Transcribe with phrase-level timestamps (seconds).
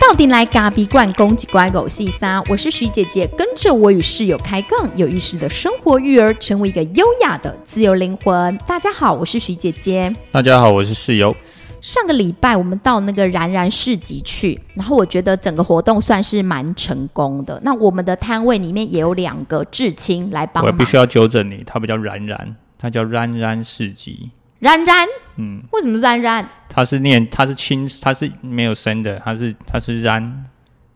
[0.00, 8.56] 到底来咖比罐攻击乖狗细沙，我是徐姐姐，跟着我与室友开杠，有意识的生活育儿，成为一个优雅的自由灵魂。
[8.66, 10.14] 大家好，我是徐姐姐。
[10.32, 11.36] 大家好，我是室友。
[11.80, 17.60] 上个礼拜我们到那个然然市集去，然后我觉得整个活动算是蛮成功的。
[17.62, 20.72] 那我们的摊位里面也有两个至亲来帮忙。
[20.72, 24.30] 我必须要纠正你，它不叫然然，它叫然然市集。
[24.58, 26.48] 然然，嗯，为什么是然然？
[26.68, 30.44] 它是念，它是轻，它是没有声的，它是它是然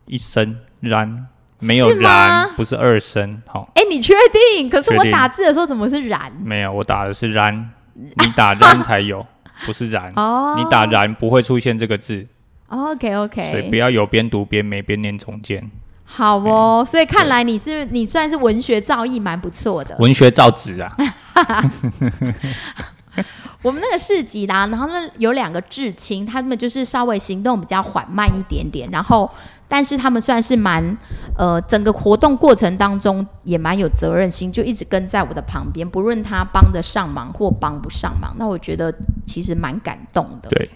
[0.07, 1.27] 一声然，
[1.61, 3.41] 没有然，不是二声。
[3.47, 4.15] 好，哎，你确
[4.57, 4.69] 定？
[4.69, 6.33] 可是我打字的时候怎么是然？
[6.43, 9.25] 没有，我打的是然， 你打然才有，
[9.65, 10.13] 不是然。
[10.17, 12.27] 哦，你打然不会出现这个字。
[12.69, 15.71] OK OK，所以不要有边读边没边念中间。
[16.05, 20.97] 好哦，所以看来你是你算是文学造诣蛮不错的，文学造纸啊。
[23.63, 29.31] 我们那个市集啦，然后那有两个至亲，他们就是稍微行动比较缓慢一点点，然后
[29.69, 30.97] 但是他们算是蛮
[31.37, 38.93] 呃整个活动过程当中也蛮有责任心，就一直跟在我的旁边，不论他帮得上忙或帮不上忙，那我觉得
[39.27, 40.49] 其实蛮感动的。
[40.51, 40.71] 对。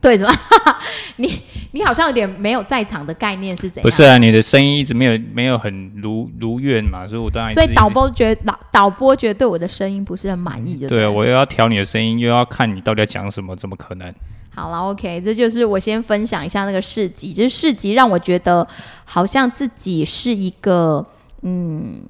[0.00, 0.32] 对，怎么？
[1.16, 1.40] 你
[1.72, 3.82] 你好像有点没有在场的概念是怎样？
[3.82, 14.12] 不是啊，你的声音一直没有没有很如如愿嘛，所以我当然所以导播觉得导导播觉得对我的声音不是很满意，就对啊，我又要调你的声音，又要看你到底要讲什么，怎么可能？
[14.54, 18.66] 好了，OK，这就是我先分享一下那个市集，就是市集让我觉得
[19.04, 21.06] 好像自己是一个
[21.42, 22.00] 嗯，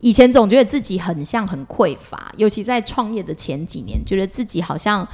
[0.00, 5.06] 以前总觉得自己很像很匮乏，尤其在创业的前几年，觉得自己好像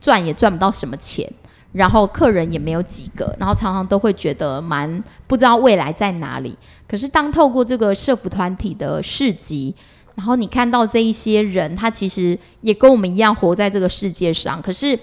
[0.00, 1.28] 赚也赚不到什么钱。
[1.76, 6.56] 然后客人也没有几个，然后常常都会觉得蛮不知道未来在哪里。
[6.88, 9.74] 可是当透过这个社服团体的市集，
[10.14, 14.62] 然后你看到这一些人，他其实也跟我们一样活在这个世界上。
[14.62, 14.98] 可是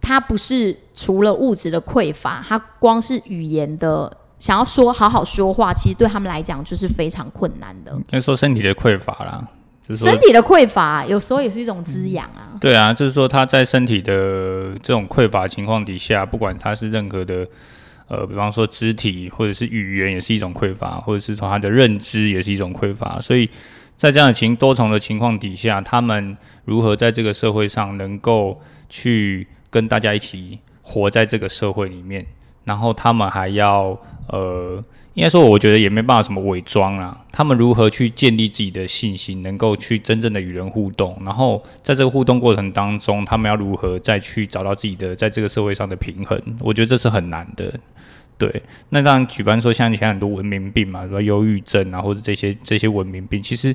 [0.00, 7.92] 他不是除了物质的匮乏，他光是语言的想要说好好说话，其实对他们来讲就是非常困难的。
[7.92, 9.48] 应该说身体的匮乏啦。
[9.94, 12.52] 身体的匮乏有时候也是一种滋养啊。
[12.60, 17.46] 对啊，就是说他在身体的这种匮乏情况底下，不管他是任何的，
[18.08, 23.20] 呃，比方说肢体或者是语言，也是一种匮乏，或者是从他的认知也是一种匮乏。
[23.20, 23.48] 所以
[23.96, 32.26] 在这样的情多重的情况底下，他们如何在这个社会上能够去跟大家一起活在这个社会里面，
[32.64, 34.84] 然后他们还要呃。
[35.18, 37.24] 应该说，我觉得也没办法什么伪装啊。
[37.32, 46.40] 他们如何去建立自己的信心，能够去真正的与人互动，然后在这个互动过程当中，他们要如何再去找到自己的在这个社会上的平衡？
[46.60, 47.74] 我觉得这是很难的。
[48.38, 53.74] 对，那当然，举办说像以前很多文明病嘛，比如说忧郁症啊，或者这些这些文明病，其实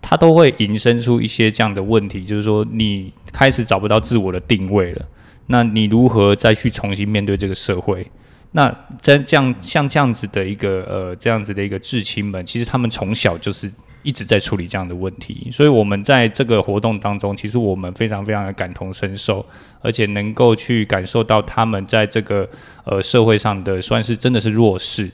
[0.00, 5.04] 它都会引申出一些这样的问题，就是说你开始找不到自我的定位了，
[5.48, 8.06] 那你如何再去重新面对这个社会？
[8.52, 13.70] 那在这样像这样子的一个呃这样子的一个至亲们，其实他们从小就是
[14.02, 19.44] 一直在处理这样的问题，所以我们在这个活动当中，其实我们非常非常的感同身受，
[19.80, 22.48] 而且能够去感受到他们在这个
[22.84, 25.10] 呃社会上的算是真的是弱势。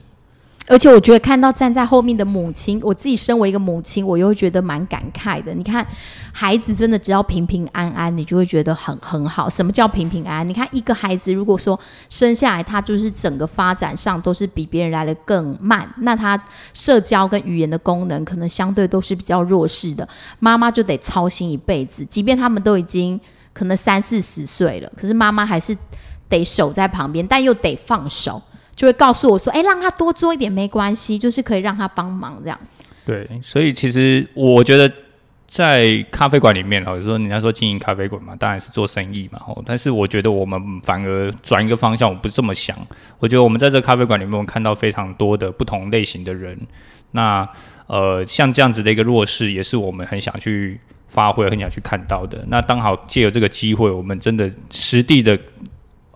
[0.68, 5.54] 而且我觉得看到站在后面的母亲，我自己身为一个母亲，我又觉得蛮感慨的。
[5.54, 5.86] 你看，
[6.32, 9.48] 孩子真的只要平平安安，你就会觉得很很好。
[9.48, 10.48] 什么叫平平安安？
[10.48, 11.78] 你看一个孩子，如果说
[12.10, 16.36] 生下来他就是整个发展上都是比别人来的更慢，那他
[16.74, 20.08] 社交跟语言的功能可能相对都是比较弱势的。
[20.40, 23.20] 妈妈就得操心一辈子，即便他们都已经
[23.52, 25.76] 可能三四十岁了，可是妈妈还是
[26.28, 28.42] 得守在旁边，但又得放手。
[28.76, 32.60] 就会告诉我说：“哎，让他多做一点没关系，就是可以让他帮忙这样。”
[33.06, 34.92] 对，所以其实我觉得
[35.48, 39.40] 在咖啡馆里面，或者说人家说经营咖啡馆嘛，当然是做生意嘛。
[39.46, 42.76] 哦，但是我觉得我们反而转一个方向，我不是这么想。
[43.18, 46.58] 我觉得我们在这咖啡馆里面，我们看到非常多的不同类型的人。
[47.12, 47.48] 那
[47.86, 52.44] 呃，像这样子的一个弱势，也是我们很想去发挥、很想去看到的。
[52.48, 55.38] 那刚好借由这个机会，我们真的实地的。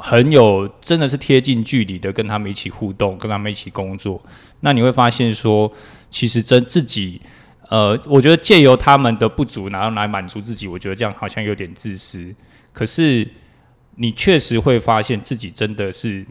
[0.00, 4.20] 很有，真的是贴近距离的跟他们一起互动，跟他们一起工作。
[4.61, 5.70] 那你会发现说，
[6.08, 7.20] 其实真自己，
[7.69, 12.35] 呃，我觉得借由他们的不足，然后来满足自己，我觉得这样好像有点自私。
[12.73, 13.29] 可是
[13.97, 16.26] 你确实会发现自己真的是。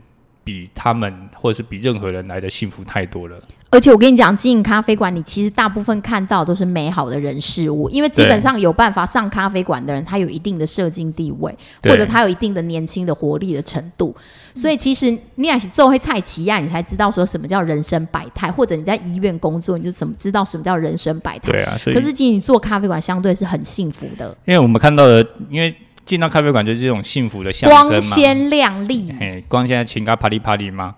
[0.50, 3.38] 比他们或者是比任何人来的幸福太多了。
[3.70, 14.16] 而且我跟你讲，经营咖啡馆，你其实大部分看到都是美好的人事物，因为基本上有办法上咖啡馆的人，他有一定的社经地位，或者他有一定的年轻的活力的程度。
[14.56, 21.52] 所以其实你也是做会菜奇亚，你才知道说什么叫人生百态，或者你在医院工作，你就怎么知道什么叫人生百态。
[21.52, 25.72] 对啊，可是经营做咖啡馆相对是很幸福的，因为我们看到的，因为。
[26.10, 27.88] 进到咖啡馆就是这种幸福的象征嘛。
[27.88, 29.14] 光鲜亮丽。
[29.20, 30.96] 哎，光鲜情咖啪里啪里吗？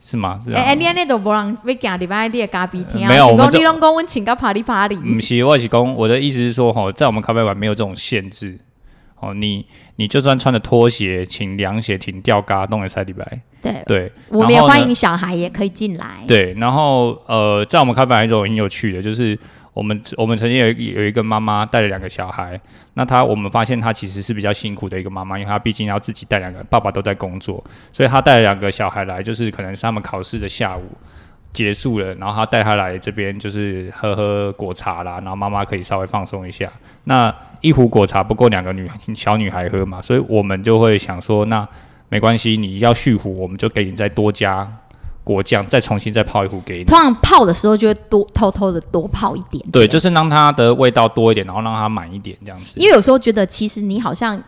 [0.00, 0.40] 是吗？
[0.42, 0.58] 是啊。
[0.58, 3.08] 哎、欸，你安尼都无人要行礼拜你的咖啡厅啊？
[3.08, 4.96] 没有我们这是讲你拢讲阮请个啪里啪里。
[4.96, 8.58] 不是，我是讲我的意思是说，哈，在我们咖啡馆没有这种限制。
[9.20, 9.66] 哦，你
[9.96, 13.40] 你就算穿着拖鞋，请凉鞋，请吊嘎，都能塞礼拜。
[13.60, 16.06] 对对，我们也欢迎小孩也可以进来。
[16.26, 19.38] 对，然后呃，在我们咖啡馆有一种很有趣的，就是
[19.76, 22.58] 我们我们曾经有有一个妈妈带了两个小孩，
[22.94, 27.62] 那她我们发现她其实是比较辛苦的一个妈妈，因为她毕竟要自己带两个，爸爸都在工作，
[27.92, 30.82] 所以她带了两个小孩来，就是可能是他们考试的下午。
[31.52, 36.70] 结束了，然后她带她来这边，就是喝喝果茶啦，然后妈妈可以稍微放松一下。
[37.04, 41.66] 那一壶果茶不够两个女小女孩喝嘛，所以我们就会想说，那
[42.10, 44.70] 没关系，你要续壶，我们就给你再多加
[45.26, 46.84] 果酱，再重新再泡一壶给你。
[46.84, 49.62] 通常泡的时候就会多偷偷的多泡一点。
[49.72, 52.78] 对，就是让它的味道多一点，然后让它满一点这样子。
[52.78, 54.40] 因为有时候觉得其实你好像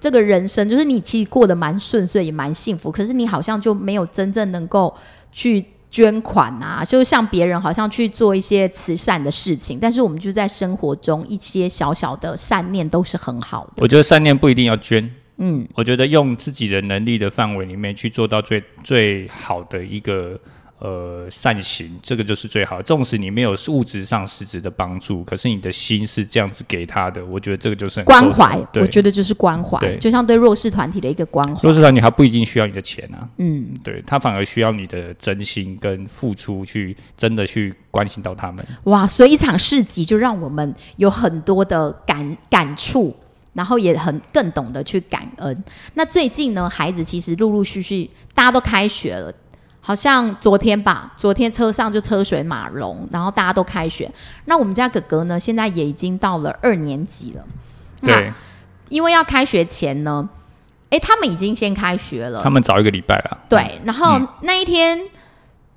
[0.00, 4.92] 这个人生，就是你其实过得蛮顺遂，也蛮幸福，可是你好像就没有真正能够
[5.30, 5.64] 去。
[5.94, 13.74] 捐款啊，就是像别人好像去做一些慈善的事情，但是我们就在生活中一些小小的善念都是很好的。
[13.76, 15.08] 我觉得善念不一定要捐，
[15.38, 20.38] 嗯，我觉得用自己的能力的范围里面去做到最最好的一个
[20.78, 22.82] 呃善行，这个就是最好的。
[22.82, 28.56] 纵使你没有物质上实质的帮助，可是你的心是这样子给他的，我觉得这个就是很关怀。
[28.74, 31.72] 我觉得就是关怀，就像对弱势团体的一个关怀弱。
[31.72, 38.64] 势团体他不一定需要你的钱啊，嗯，对他反而需要你的真心跟付出，去真的去关心到他们。
[38.84, 43.16] 哇，所以一场市集就让我们有很多的感感触，
[43.54, 45.64] 然后也很更懂得去感恩。
[45.94, 49.32] 那最近呢，孩子其实陆陆续续大家都开学了。
[49.86, 54.10] 好像昨天吧，昨天车上就车水马龙，然后大家都开学。
[54.46, 57.44] 那我们家哥哥呢，现在也已经到了二年级了。
[58.00, 58.32] 那对
[58.88, 60.26] 因为要开学前呢，
[60.88, 62.48] 哎，他们已经先开学了他。
[62.48, 64.98] 们早一个礼拜了，对，然后那一天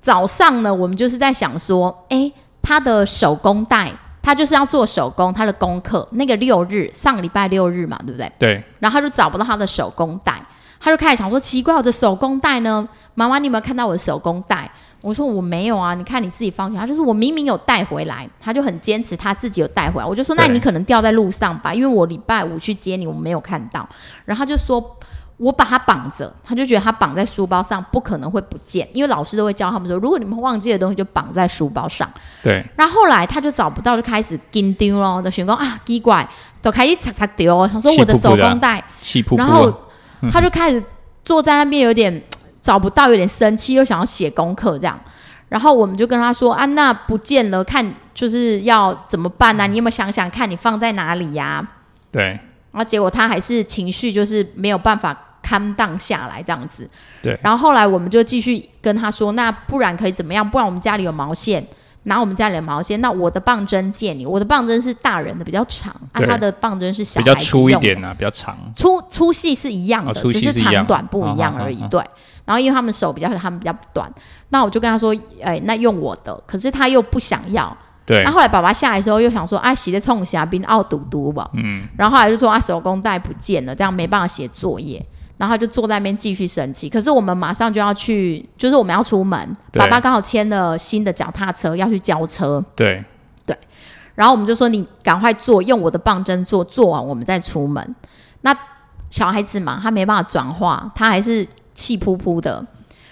[0.00, 2.32] 早上呢，我们就是在想说，哎，
[2.62, 3.92] 他的手工袋，
[4.22, 8.30] 他就是要做手工，他的功课那个六日上个礼拜六日嘛，对不对？
[8.38, 10.40] 对然后他就找不到他的手工袋，
[10.80, 12.88] 他就开始想说，奇怪，我的手工袋呢？
[13.14, 14.70] 妈妈，你有没有看到我的手工袋？
[15.00, 16.76] 我说我没有啊，你看你自己放去。
[16.76, 20.06] 他就是我明明有带回来，他就很坚持他自己有带回来。
[20.06, 23.88] 我就说那你可能掉在路上吧，因为我礼拜五去接你，我没有看到。
[24.24, 24.80] 然后他就说
[25.38, 32.08] 我把它绑着，他就觉得他绑在书包上不可能会不见，因为老师都会教他们说，如果你们忘记的东西就绑在书包上。
[32.42, 32.64] 对。
[32.76, 36.28] 然后后来他就找不到，就开始紧丢咯，就想讲啊奇怪，
[36.60, 38.82] 都开始擦擦丢，想说我的手工袋。
[39.00, 39.40] 气噗噗。
[39.40, 39.72] 啊，然后
[40.32, 40.82] 他就开始
[41.24, 42.22] 坐在那边，有点
[42.60, 44.98] 找不到，有点生气，又想要写功课这样。
[45.48, 51.66] 然后我们就跟他说：“啊，那不见了，看就是要怎么办呢、你有没有想想看你放在哪里呀、
[52.10, 52.38] 对。
[52.70, 55.16] 然后结果他还是情绪就是没有办法
[55.48, 56.88] calm down 下来这样子。
[57.22, 60.48] 对然后后来我们就继续跟他说：“那不然可以怎么样？
[60.48, 61.66] 不然我们家里有毛线。”
[62.04, 64.24] 拿我们家里的毛线，那我的棒针借你。
[64.24, 68.56] 我的棒针是大人的，比较长，啊，他的棒针是小比较孩子用的粗一点啊，比较长。
[68.74, 71.76] 粗粗细是一样的，哦粗细只是一样长短不一样而已。
[71.88, 72.00] 对，
[72.46, 74.10] 然后因为他们手比较他们比较短，
[74.48, 77.76] 那我就跟他说，哎、那用我的，可是他又不想要。
[78.06, 85.04] 对那后来爸爸下来的时候又想说，啊，洗的冲霞冰奥嘟嘟吧，嗯，然后后来就说啊，手工袋不见了，这样没办法写作业。
[85.38, 93.02] 然后他就坐在那边继续生气，可是我们马上就要去，就是我们要出门，爸爸刚好签了新的脚踏车要去交车，对。
[94.14, 97.94] 然后我们就说你赶快做，用我的棒针做，做完我们再出门。
[98.40, 98.52] 那
[99.10, 102.66] 小孩子嘛，他没办法转化，他还是气扑扑的。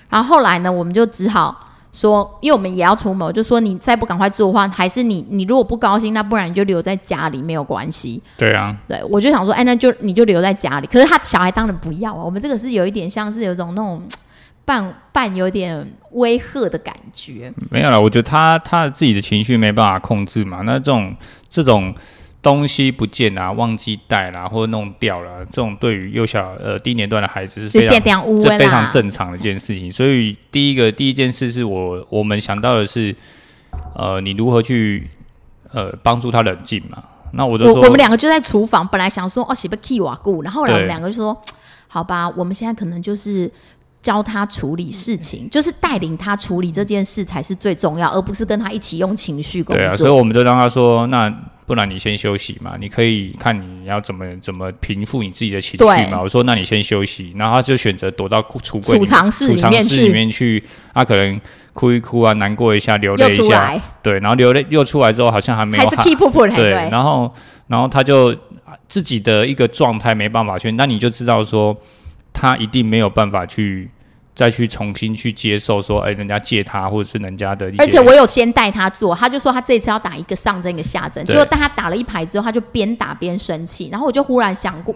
[0.08, 1.56] 然后后来呢，我们就只好
[1.98, 8.22] 说，因为我们也要出门，我就说你再不赶快做的话，还是你你如果不高兴，那不然你就留在家里没有关系。
[8.36, 10.86] 对啊，对，我就想说，哎，那就你就留在家里。
[10.86, 12.22] 可是他小孩当然不要啊。
[12.22, 14.02] 我们这个是有一点像是有种那种
[14.66, 17.50] 半半有点威吓的感觉。
[17.70, 17.98] 没有了。
[17.98, 21.16] 我觉得他他自己的情绪没办法控制嘛，那这种
[21.48, 21.94] 这种
[22.46, 29.90] 东西不见啊，忘记带啦，或者弄掉了，这种对于幼小呃低年段的孩子是就非常这非常，正常的一件事情。
[29.90, 33.12] 所以第一个第一件事是我我们想到的是，
[33.96, 35.08] 呃，你如何去
[35.72, 37.02] 呃帮助他冷静嘛？
[37.32, 41.36] 那我就说，我我们两个就在厨房，本来想说哦，洗不 key 瓦固，然后后来我们对两个就说，
[41.88, 43.50] 好吧，我们现在可能就是
[44.00, 51.28] 教他处理事情，就是带领他处理这件事才是最重要，而不是跟他一起用情绪工对啊，所以我们就让他说，那
[51.66, 56.22] 不然你先休息嘛，你可以看你要怎么怎么平复你自己的情绪嘛。
[56.22, 60.62] 我说那你先休息，然后他就选择躲到橱柜储藏室储藏室里面去，
[60.94, 61.40] 他可能
[61.72, 67.34] 哭一哭啊，难过一下，流泪一下，对，然后流泪又出来之后好像还没有还是好 keep up 对，对，然后
[67.66, 68.34] 然后他就
[68.88, 71.76] 自己的一个状态没办法去，那你就知道说
[72.32, 73.90] 他一定没有办法去
[74.36, 84.94] 再去重新去接受说，哎，人家借他或者是人家的，而且我有先带他做，他就说他这一次要打一个上针一个下针，结果带他打了一排之后，他就边打边生气，然后我就忽然想过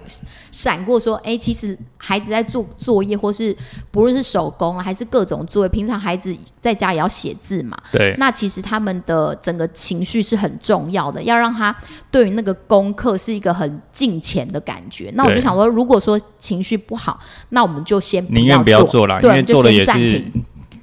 [0.52, 3.56] 闪过说，哎、其实孩子在做作业或是
[3.90, 8.14] 不论是手工啊还是各种作业，平常孩子在家也要写字嘛，对。
[8.18, 11.74] 那其实他们的整个情绪是很重要的，要让他
[12.10, 15.10] 对于那个功课是一个很敬虔的感觉。
[15.14, 17.18] 那我就想说，如果说情绪不好，
[17.48, 20.24] 那我们就先宁愿不要做啦，因对，我们就为做了也是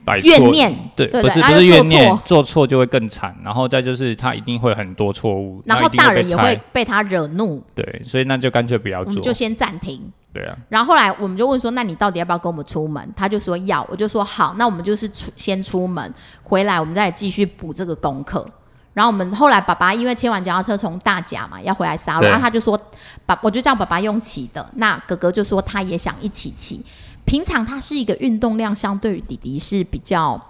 [0.06, 0.22] 摆。
[0.22, 0.30] 错。
[0.30, 10.02] 怨念，对，不是不是怨念，做错就会更惨，然后再就是他一定会很多错误，然后大人也会被他惹怒，对，所以那就干脆不要做，就先暂停。
[10.34, 13.06] 对啊，然后后来我们就问说，那你到底要不要跟我们出门？
[13.18, 18.46] 他就说要，我就说好，那我们就是出先出门，回来我们再继续补这个功课。
[18.94, 22.80] 然后我们后来爸爸因为牵完脚踏车从大甲嘛要回来沙鹿，然后他就说
[23.26, 26.84] 爸，我就叫爸爸用骑的，那哥哥就说他也想一起骑。
[27.28, 30.42] 平常他是一个运动量相对于弟弟是比较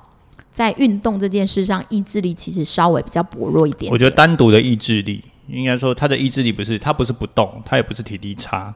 [0.51, 3.91] 在运动这件事上意志力其实稍微比较薄弱一点点。
[3.91, 8.73] 我觉得单独的意志力，应该说他的意志力不是他不是不动，他也不是体力差，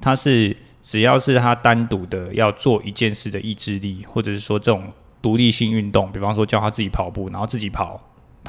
[0.00, 8.00] 他是只要是他单独的要做一件事的意志力，或者是说这种独立性运动，比方说叫他自己跑步，然后自己跑，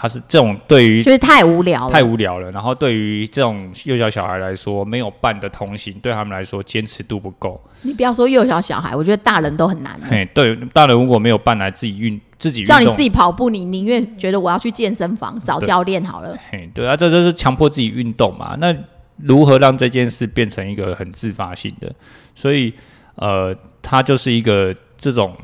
[0.01, 7.61] 他是这种对于就是太无聊了，太无聊了，然后对于这种幼小小孩来说，没有伴的同行，对他们来说坚持度不够。
[7.81, 9.99] 你不要说幼小小孩，我觉得大人都很难。
[10.09, 16.33] 嘿，对，大人如果没有伴来自己运自己叫你自己跑步，你宁愿觉得我要去健身房找教练好了。
[16.49, 18.55] 嘿，对啊，这就是强迫自己运动嘛。
[18.57, 18.73] 那
[19.17, 21.93] 如何让这件事变成一个很自发性的？
[22.33, 22.73] 所以，
[23.15, 25.35] 呃，他就是一个这种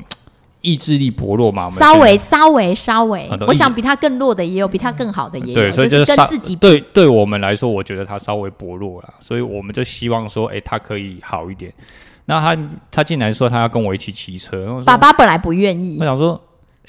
[0.66, 1.64] 意志力薄弱嘛。
[1.64, 6.60] 我们稍微稍微稍微我想比他更弱的也有，比他更好的也有，对，所以就是跟自己比。
[6.60, 11.72] 对对我们来说，我觉得他稍微薄弱了，所以我们就希望说，哎、他可以好一点。
[12.24, 16.40] 那他他竟然说他要跟我一起骑车，爸，爸本来不愿意我，想说，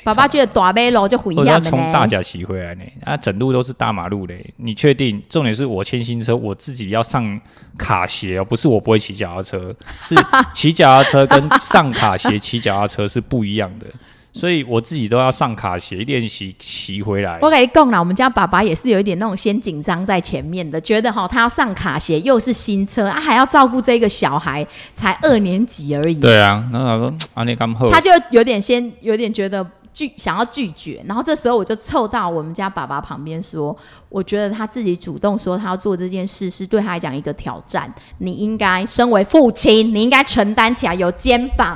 [0.04, 1.62] 爸爸觉得大背楼就回样的呢。
[1.62, 4.54] 从大甲骑回来呢，啊，整路都是大马路嘞。
[4.58, 5.22] 你确定？
[5.27, 7.39] 重点是我牵新车，我自己要上
[7.77, 10.16] 卡鞋哦，不是我不会骑脚踏车，是
[10.54, 13.88] 骑脚踏车跟上卡鞋骑脚踏车是不一样的，
[14.32, 17.39] 所以我自己都要上卡鞋练习骑回来。
[17.42, 26.20] 我跟你讲啦，我们家爸爸也是有一点那种先紧张在前面的，觉得哈他要上卡鞋，又是新车啊，还要照顾这个小孩，才二年级而已。
[26.20, 29.66] 对啊，然后他说啊，你刚好，他就有点先有点觉得
[29.98, 33.75] 拒想要拒绝，然后这时候我就凑到我们家爸爸旁边说，
[34.10, 41.75] 我觉得他自己主动说他要做这件事是对他来讲一个挑战，你应该身为父亲，你应该承担起来，有肩膀，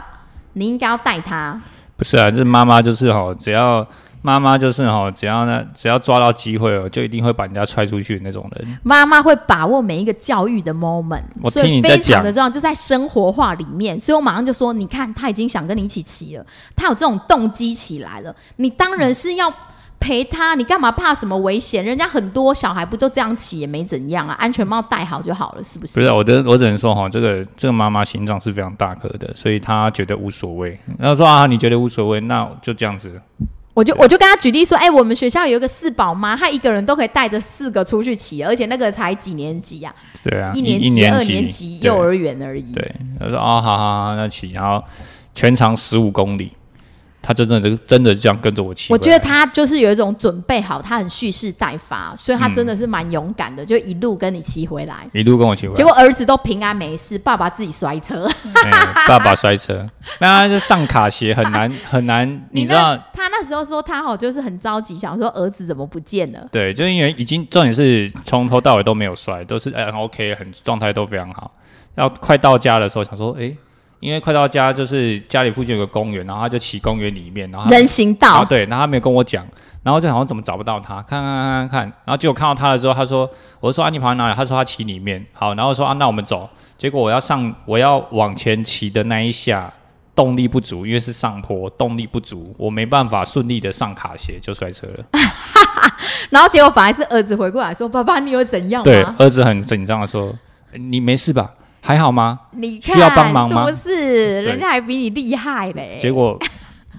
[0.53, 1.59] 你应该要带他。
[1.97, 3.83] 不是啊，这妈妈就是哈，只要
[4.23, 8.77] 妈妈就是哈，只要呢，只要抓到机会哦，就一定会把人家踹出去的那种人。
[8.83, 13.99] 妈妈会把握每一个教育的 moment，我所以听你在讲非常的重要，就在生活化里面。
[13.99, 19.51] 所以我马上就说，你看他已经想跟你一起骑了，他有这种动机起来了，你当然是要
[19.99, 21.83] 陪他，你干嘛怕什么危险？
[21.83, 25.99] 人家很多小孩不都这样骑也没怎样啊，安全帽戴好就好了，是不是？
[25.99, 30.79] 不是啊，我的我只能说哈，这个这个妈妈心脏是非常大颗的，所以她觉得无所谓。
[30.99, 33.19] 然后说啊，你觉得无所谓，那就这样子。
[33.73, 39.93] 我就我就跟他举例说，哎、我们学校有一个四宝妈，她一个人都可以带着四个出去骑，而且那个才几年级啊？
[40.23, 42.63] 对啊，一年级、二年级、幼儿园而已。
[42.73, 44.83] 对，他说哦，好好好，那骑，然后
[45.33, 46.51] 全长十五公里，
[47.21, 48.91] 他真的就真的这样跟着我骑。
[48.91, 55.07] 我觉得他就是有一种准备好，他很蓄势待发，所以他真的是蛮勇敢的，就一路跟你骑回来。
[55.13, 58.27] 一路跟我骑回来，结果儿子都平安没事，爸爸自己摔车。
[58.63, 58.71] 哎
[59.07, 59.87] 爸爸摔车，
[60.19, 63.03] 那就上卡鞋很难很难，你知道那？
[63.13, 66.47] 他那时候说他好就是很着急，想说儿子怎么不见了？
[66.51, 71.51] 对，就因为已经重点是从头到尾都没有摔，都是哎很 OK，很状态都非常好。
[71.95, 73.55] 要快到家的时候，想说，哎、
[74.01, 79.47] 因为快到家就是家里附近有个公园，然后他就骑公园里面，然后人行道，然后对，然后他没有跟我讲，
[79.83, 83.29] 然后就好像怎么找不到他，看看看看看，然后结果看到他了之后，他说，
[83.61, 84.35] 我说啊你跑到哪里？
[84.35, 89.71] 他说他骑里面，好，然后说啊那我们走，结果我要上我要往前骑的那一下。
[90.13, 95.05] 动力不足，因为是上坡，动力不足，我没办法顺利的上卡鞋，就摔车了。
[96.29, 100.35] 然后结果反而是儿子回过来说：“爸爸，你有怎样对，儿子很紧张的说
[100.75, 101.49] ：“你没事吧？
[101.83, 104.41] 还好吗你需要帮忙吗是不是？
[104.43, 106.37] 人家还比你厉害嘞。”？”结果，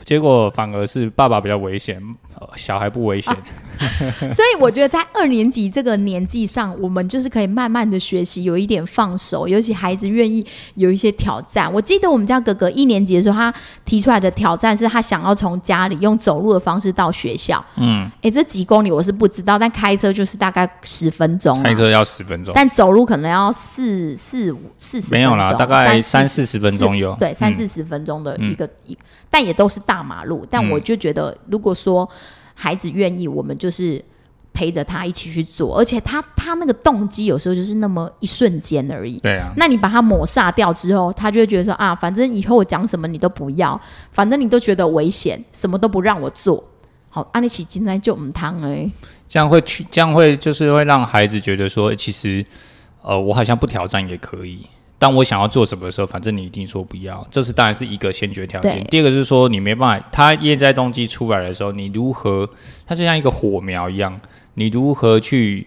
[0.05, 2.03] 结果反而是爸爸比较危险，
[2.41, 3.35] 呃小孩不危险。
[4.33, 11.73] 所以我觉得在二年级这个年纪上，我们就是可以慢慢的学习，有一点放手，尤其孩子愿意有一些挑战。
[11.73, 17.65] 我记得我们家哥哥一年级的时候，他提出来的挑战是他想要从家里用走路的方式到学校。
[17.77, 28.97] 嗯，哎，这几公里我是不知道，但开车就是大概十分钟，开车要十分钟，但走路可能要四四五四十，没有啦，大概三四十分钟有，对，三四十分钟的一个一，
[29.31, 30.47] 但也都是大马路。
[30.51, 32.09] 但我就觉得，如果说
[32.63, 34.01] 孩子愿意，我们就是
[34.53, 39.19] 陪着他一起去做，而且他他那个动机有时候就是那么一瞬间而已。
[39.19, 43.81] 对啊，那你把他抹杀掉之后，他就会觉得说啊，反正以后我讲什么你都不要，
[44.13, 46.63] 反正你都觉得危险，什么都不让我做。
[47.09, 48.89] 好，安利起今天就唔汤哎，
[49.29, 52.47] 这样会去，这样会就是会让孩子觉得说，其实
[53.03, 54.65] 呃，我好像不挑战也可以。
[55.03, 58.85] 当我想要做什么的时候，反正你一定说不要，这是当然是一个先决条件。
[58.85, 62.49] 第二个是说，你没办法，它液在动机出来的时候，你如何？
[62.87, 64.21] 它就像一个火苗一样，
[64.55, 65.67] 你如何去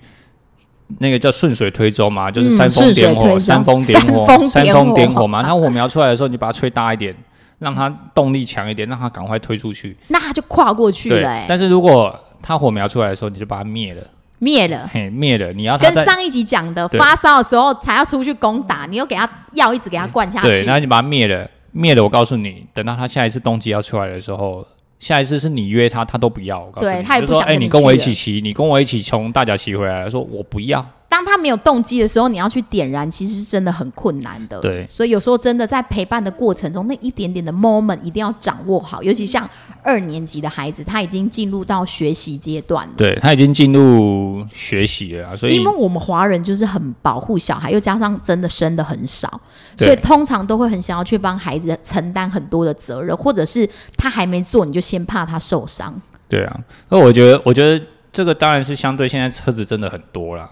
[1.00, 2.32] 那个叫顺水推舟嘛？
[2.32, 5.44] 就是煽风点火，煽风点火，煽风点火嘛。
[5.44, 7.14] 它火苗出来的时候，你把它吹大一点，
[7.60, 11.44] 让它动力强一点，让它赶快推出去， 那它就跨过去了。
[11.46, 14.02] 但是如果它火苗出来的时候，你就把它灭了。
[14.40, 15.52] 灭了，嘿，灭了！
[15.54, 20.48] 你要跟上一集讲的，发烧的时候才要出去攻打，你又给他药，一直给他灌下去。
[20.48, 22.04] 对，然后你把他灭了，灭了。
[22.04, 24.66] 我告诉你，等到他下一次冬季要出来的时候，
[25.00, 26.60] 下一次是你约他，他都不要。
[26.60, 27.42] 我告诉你，他也不想。
[27.44, 30.86] 哎，你跟我一起骑，你跟我一起从大甲骑回来，说我不要。
[31.08, 34.60] 当他没有动机的时候，你要去点燃，其实是真的很困难的。
[34.60, 39.02] 对，所以有时候真的在陪伴的过程中，那一点点的 moment 一定要掌握好。
[39.02, 39.50] 尤其像
[39.82, 42.94] 二年级的孩子，他已经进入到学习阶段了。
[42.98, 49.40] 对他已经进入学习了，所以因为我们华人就是很保护小孩，又加上真的生的很少，
[49.78, 55.94] 所以通常都会很想要去帮孩子承担很多的责任，或者是他还没做，你就先怕他受伤。
[56.28, 56.60] 对啊，
[56.90, 57.82] 那我觉得，我觉得
[58.12, 60.50] 这个当然是相对现在车子真的很多啦。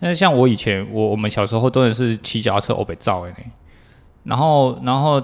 [0.00, 3.34] 那像我以前，我我们小时候都是骑脚踏车欧北照诶，
[4.24, 5.22] 然后然后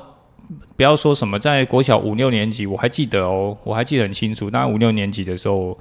[0.77, 4.51] 不要说什么，在国小五六年级，我还记得哦，我还记得很清楚。
[4.51, 5.77] 那五六年级的时候，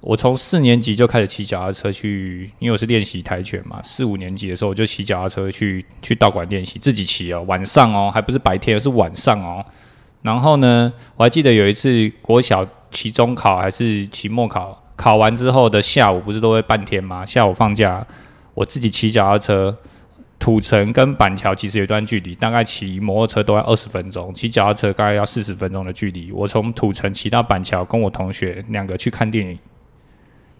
[0.00, 3.78] 我从四年级就开始骑脚踏车去，因为我是练习跆拳嘛。
[3.84, 9.64] 四五年级的时候，我就骑脚踏车去去道馆练习，自己骑哦，晚上哦，还不是白天，是晚上哦。
[10.22, 17.24] 然后呢，我还记得有一次国小期中考还是期末考，考完之后的下午不是都会半天吗？
[17.26, 18.06] 下午放假。
[18.54, 19.76] 我自己骑脚踏车，
[20.38, 26.32] 土城跟板桥其实有段距离，大概骑摩托车都要二十分钟，骑脚踏车大概要四十分钟的距离。
[26.32, 29.58] 我从土城骑到板桥，跟我同学两个去看电影，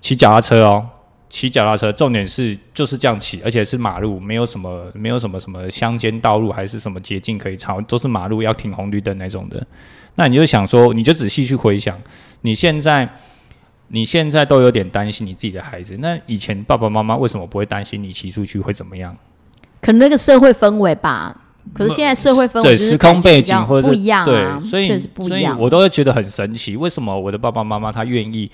[0.01, 0.87] 骑脚踏车哦，
[1.29, 9.67] 骑脚踏车，重点是就是这样骑，而且是马路，没有什么没有什么什么乡间道路，还是什么捷径可以超，都是马路要停红绿灯那种的。
[10.15, 11.99] 那你就想说，你就仔细去回想，
[12.43, 13.09] 你现在。
[13.93, 19.17] 你现在都有点担心你自己的孩子，那以前爸爸妈妈为什么不会担心你骑出去会怎么样？
[19.83, 21.37] 可能那个社会氛围吧。
[21.75, 28.51] 可是现在社会氛围对时空背景或者不一样啊，所以所以我都会觉得很神奇，为什么我的爸爸妈妈他愿意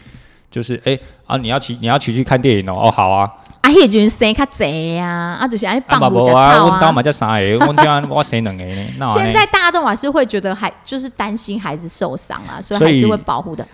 [0.51, 7.59] 就是哎啊你要骑你要骑去看电影哦哦好啊，啊迄阵生较济呀，啊就是安尼放不着啊，我当嘛叫啥个，
[8.11, 9.07] 我生两个呢。
[9.09, 13.67] 现在大家都还是会觉得还就是担心孩子受伤啊，所以还是会保护的。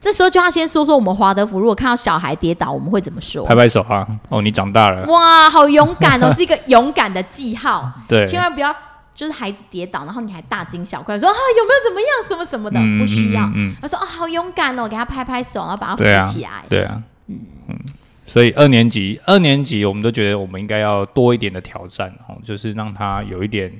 [0.00, 3.44] 这时候就要先说说我们华德福，如果看到小孩跌倒，我们会怎么说？
[3.44, 4.06] 拍拍手啊！
[4.28, 5.04] 哦，你长大了！
[5.06, 7.90] 哇，好勇敢哦，是一个勇敢的记号。
[8.06, 8.72] 对，千万不要
[9.12, 13.50] 就是孩子跌倒，然后你还大惊小怪说啊有没有怎么样什么什么的，不需要。
[13.56, 16.50] 嗯他说啊好勇敢哦，给他拍拍手，然后把他扶起来。
[16.68, 17.76] 对啊，嗯嗯。
[18.24, 23.72] 所以二年级，二年级我们都觉得我们应该要多一点的挑战哦，就是让他有一点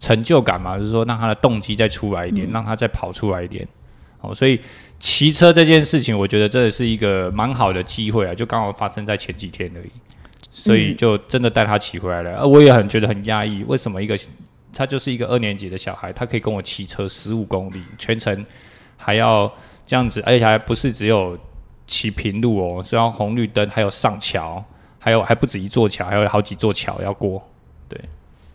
[0.00, 3.64] 成就感嘛，就是说让他的动机再出来一点，让他再跑出来一点。
[4.20, 4.60] 哦，所以。
[5.02, 9.90] 骑车这件事情，我觉得真的是一个蛮好的机会啊，就刚好发生在前几天而已，
[10.52, 12.38] 所以就真的带他骑回来了。
[12.38, 14.16] 而我也很觉得很压抑，为什么一个
[14.72, 18.46] 他就是一个二年级的小孩，他可以跟我骑车十五公里全程，
[18.96, 19.52] 还要
[19.84, 21.36] 这样子，而且还不是只有
[21.88, 24.64] 骑平路哦，是要红绿灯，还有上桥，
[25.00, 27.44] 还有还不止一座桥，还有好几座桥要过。
[27.88, 28.00] 对，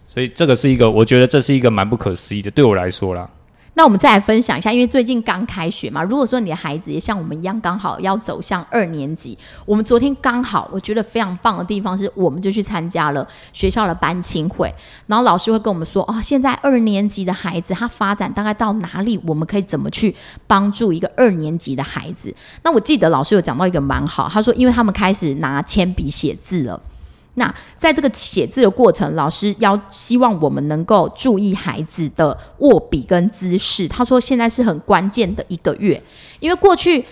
[0.07, 3.29] 所以这个是一个，我觉得这是一个蛮不可思议的，对我来说啦。
[3.77, 6.01] 那我们再来分享一下，因为最近刚开学嘛。
[6.01, 9.37] 如果说你的孩子也像我们一样，刚好要走向二年级，
[9.67, 14.73] 我们昨天刚好，我觉得非常棒的地方是，我们就去参加了学校的班亲会，
[15.05, 20.15] 然后老师会跟我们说，哦，现在二年级的孩子他发展大概到哪里，我们可以怎么去
[20.47, 22.35] 帮助一个二年级的孩子。
[22.63, 26.81] 那我记得老师有讲到一个蛮好，他说，因为他们开始拿铅笔写字了。
[27.39, 33.87] 那在这个写字的过程，老师要希望我们能够注意孩子的握笔跟姿势。
[33.87, 36.01] 他说现在是很关键的一个月，
[36.39, 37.05] 因为过去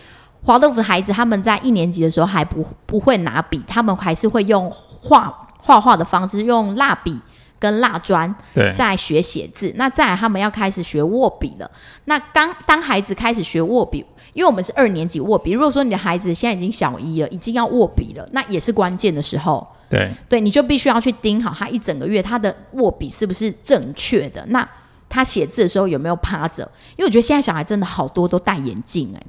[0.43, 7.21] 华德福的孩子他们在一年级的时候还不不会拿笔，他们还是会用画画画的方式，用蜡笔
[7.59, 9.71] 跟蜡砖对，在学写字。
[9.75, 11.69] 那再来他们要开始学握笔了。
[12.05, 19.67] 那刚当孩子开始学握笔，因为我们是二年级握笔，如果说你的孩子现在已经小一了，已经要握笔了，那也是关键的时候。
[19.89, 24.45] 对，对，你就必须要去盯好他一整个月他的握笔是不是正确的。
[24.49, 24.67] 那
[25.07, 26.63] 他写字的时候有没有趴着？
[26.97, 29.21] 因为我觉得现在小孩真的好多都戴眼镜、哎，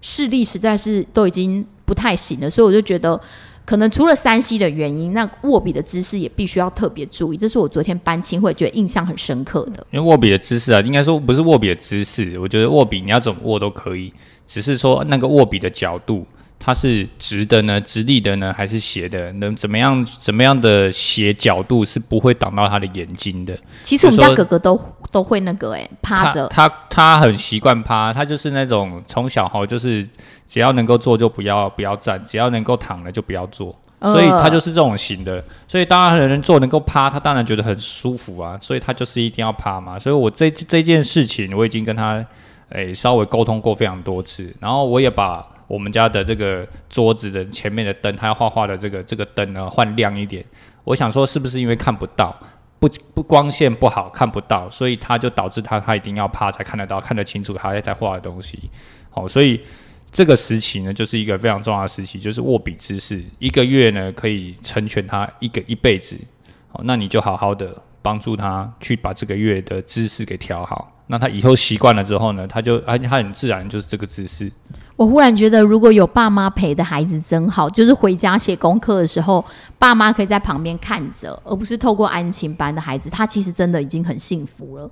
[0.00, 3.20] 视力实在是都已经不太行了，所以我就觉得。
[3.66, 7.36] 可能除了山西的原因，那握笔的姿势也必须要特别注意。
[7.36, 9.86] 这是我昨天班亲会觉得印象很深刻的。
[9.92, 14.12] 因为握笔的姿势啊，应该说不是握笔的姿势，我觉得握笔你要怎么握都可以，
[14.44, 16.26] 只是说那个握笔的角度，
[16.62, 19.32] 它是直的呢、直立的呢，还是斜的？
[19.32, 20.04] 能怎么样？
[20.04, 23.58] 怎么样的斜角度是不会挡到他的眼睛的？
[23.82, 24.78] 其实我们家哥哥都
[25.10, 30.06] 都会那个哎、趴着，他他他很习惯趴，他就是那种从小哈，就是
[30.46, 35.42] 只要能够坐就不要不要站，只要能够躺了就不要坐，呃所以他就是这种型的。
[35.66, 39.98] 所以当然人坐能够趴，他当然觉得很舒服啊，所以他就是一定要趴嘛。
[39.98, 42.22] 所以我这这件事情我已经跟他
[42.68, 50.44] 诶、稍微沟通过非常多次，然后我也把我们家的这个桌子的前面的灯，他要画画的这个这个灯呢换亮一点。
[50.82, 52.36] 我想说是不是因为看不到？
[52.80, 58.58] 不不光线不好看不到，所以他就导致他他一定要趴才看得到看得清楚他在画的东西。
[59.10, 59.60] 好、所以
[60.10, 66.18] 这个时期呢，就是一个非常重要的时期，就是握笔姿势，一个月呢可以成全他一个一辈子。
[66.72, 70.90] 好、那你就好好的帮助他去把这个月的姿势给调好。
[71.10, 74.50] 那他以后习惯了之后呢，他就啊他很自然就是这个姿势。
[74.94, 79.44] 我忽然觉得，如果有爸妈陪的孩子真好，就是回家写功课的时候，
[79.76, 84.88] 爸妈可以在旁边看着，而不是透过安亲班的孩子，他其实真的已经很幸福了。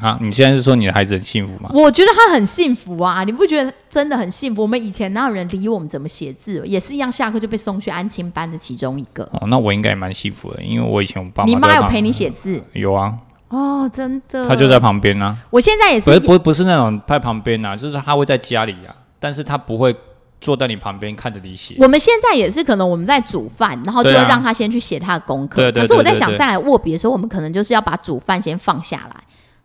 [0.00, 1.68] 啊，你现在是说你的孩子很幸福吗？
[1.74, 4.62] 我觉得他很幸福啊，你不觉得真的很幸福？
[4.62, 9.22] 我们以前哪有人理我们怎么写字，也是一样，下课就被送去安亲班的其中一个。
[9.34, 13.14] 哦，那我应该也蛮幸福的，因为我以前我爸妈你妈有陪你写字有啊，
[13.52, 14.48] 哦，真的。
[14.48, 15.36] 他就在旁边啊。
[15.50, 19.94] 我现在也是不是不是不是那种在旁边啊，就是他会在家里啊，但是他不会
[20.40, 21.76] 坐在你旁边看着你写。
[21.78, 25.70] 我们现在也是，可能我们在煮饭，然后就让他先去写他的功课。
[25.70, 29.16] 可是我在想，再来握笔的时候，我们可能就是要把煮饭先放下来，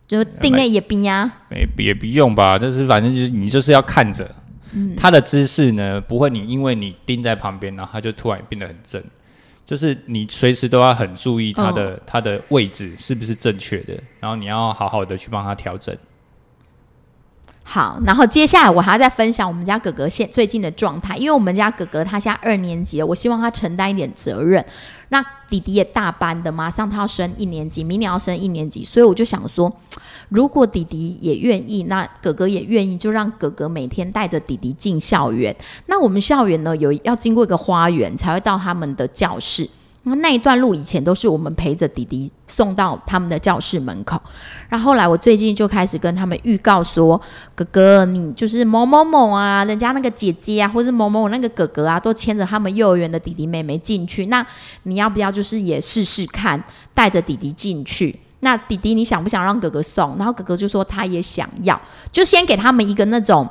[0.05, 1.31] 就定那也冰呀。
[1.49, 4.29] 没也不用吧，但是反正就是你就是要看着、
[4.73, 9.01] 嗯他的姿势呢，不会你因为你盯在旁边，然后他就突然变得很正，
[9.67, 15.93] 就是你随时都要很注意他哦的、它的位置是不是正确的，然后你要好好的去帮它调整。
[17.69, 24.65] 好，然后接下来我还要再分享我们家哥哥现最近的状态，因为我们家哥哥他现在二年级了，我希望他承担一点责任。
[25.09, 29.71] 那弟弟也大班的，马上他要升一年级，明年要升一年级，所以我就想说，
[30.29, 35.53] 如果弟弟也愿意，那哥哥也愿意，就让哥哥每天带着弟弟进校园。
[35.87, 39.69] 那我们校园呢，有要经过一个花园才会到他们的教室。
[40.07, 44.21] 那那一段路以前都是我们陪着弟弟送到他们的教室门口，
[44.69, 47.19] 然后后来我最近就开始跟他们预告说，
[47.55, 54.45] 哥哥你就是某某某啊，人家那个姐姐啊，或是某某某那个哥哥啊，都牵着他们幼儿园的弟弟妹妹进去，那
[54.83, 58.19] 你要不要就是也试试看，带着弟弟进去？
[58.41, 60.15] 那弟弟你想不想让哥哥送？
[60.17, 61.79] 然后哥哥就说他也想要，
[62.11, 63.47] 就先给他们一个那种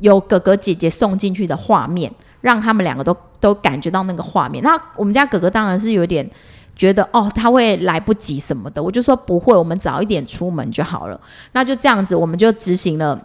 [0.00, 2.12] 有哥哥姐姐送进去的画面，
[2.44, 4.62] 让他们两个都都感觉到那个画面。
[4.62, 6.30] 那我们家哥哥当然是有点
[6.76, 11.18] 觉得哦，他会来不及什么的，我就说不会，我们早一点出门就好了。
[11.52, 13.18] 那就这样子，我们就执行了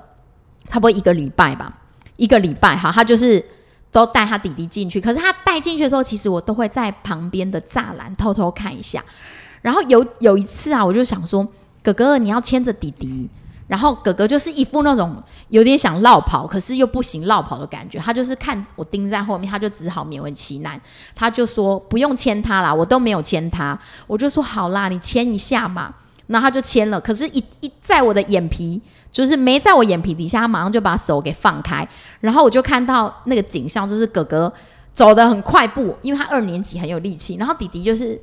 [0.63, 1.82] 差不多一个礼拜吧，
[2.15, 3.43] 一个礼拜哈，他就是。
[3.91, 9.03] 都带他弟弟进去，可是他带进去的时候，其实我都会在旁边的栅栏偷偷看一下。
[9.63, 11.47] 然后有有一次啊，我就想说，
[11.82, 13.27] 哥哥你要牵着弟弟，
[13.69, 15.15] 然后哥哥就是一副那种
[15.49, 17.99] 有点想绕跑，可是又不行绕跑的感觉。
[17.99, 20.82] 他就是看我盯在后面，他就只好勉为其难。
[21.15, 23.79] 他就说不用牵他啦，我都没有牵他。
[24.08, 25.93] 我就说好啦，你牵一下嘛。
[26.25, 31.88] 然后他就牵了，可是一，一在我的眼皮，就是没在我眼皮底下，他马上就把手给放开。
[32.19, 34.51] 然后我就看到那个景象，就是哥哥
[34.91, 38.19] 走得很快步，因为他二年级很有力气，然后弟弟就是。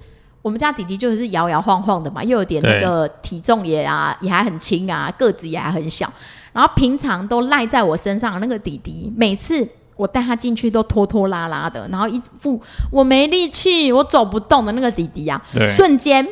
[0.47, 6.09] 我们家弟弟就是摇摇晃晃的嘛，又有点那个体重也啊，也还很轻啊，个子也还很小。
[6.53, 16.25] 然后平常都赖在我身上的那个弟弟，每次我带他进去都拖拖拉拉的，然后一副我没力气，我走不动的那个弟弟啊，瞬间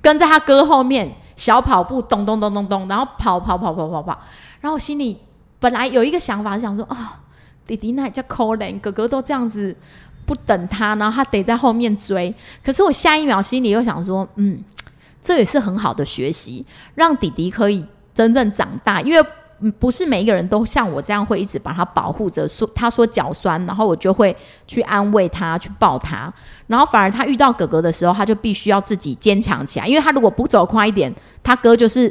[0.00, 4.16] 跟在他哥后面小跑步，咚咚咚咚咚，然后跑跑跑跑跑跑。
[4.60, 5.18] 然后我心里
[5.58, 7.18] 本来有一个想法，是想说啊、
[7.66, 9.76] 弟弟那也叫可怜，哥哥都这样子
[10.26, 12.32] 不等他，然后他得在后面追。
[12.64, 14.62] 可是我下一秒心里又想说，嗯，
[15.22, 19.28] 这也是很好的学习，让弟弟可以真正长大，因为
[19.78, 24.34] 不是每一个人都像我这样会一直把他保护着，说他说脚酸，然后我就会
[24.66, 26.32] 去安慰他，去抱他，
[26.66, 32.10] 然后反而他遇到哥哥的时候，他就必须要自己坚强起来，因为他如果不走快一点，他哥就是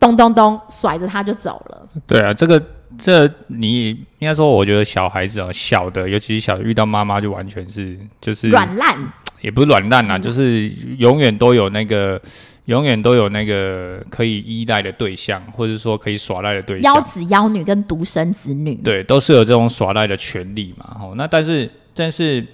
[0.00, 1.88] 咚咚咚甩着他就走了。
[2.08, 2.60] 对啊，这个
[2.98, 8.96] 这你应该说，我觉得小孩子啊，小的，尤其是小的，遇到妈妈就完全是就是软烂，
[9.40, 12.20] 也不是软烂啦，就是永远都有那个，
[12.66, 17.00] 永远都有那个可以依赖的对象，或者说可以耍赖的对象妖。
[17.02, 20.96] 子妖女跟独生子女，对，都是有这种耍赖的权利嘛。
[20.98, 22.46] 吼，那但是但是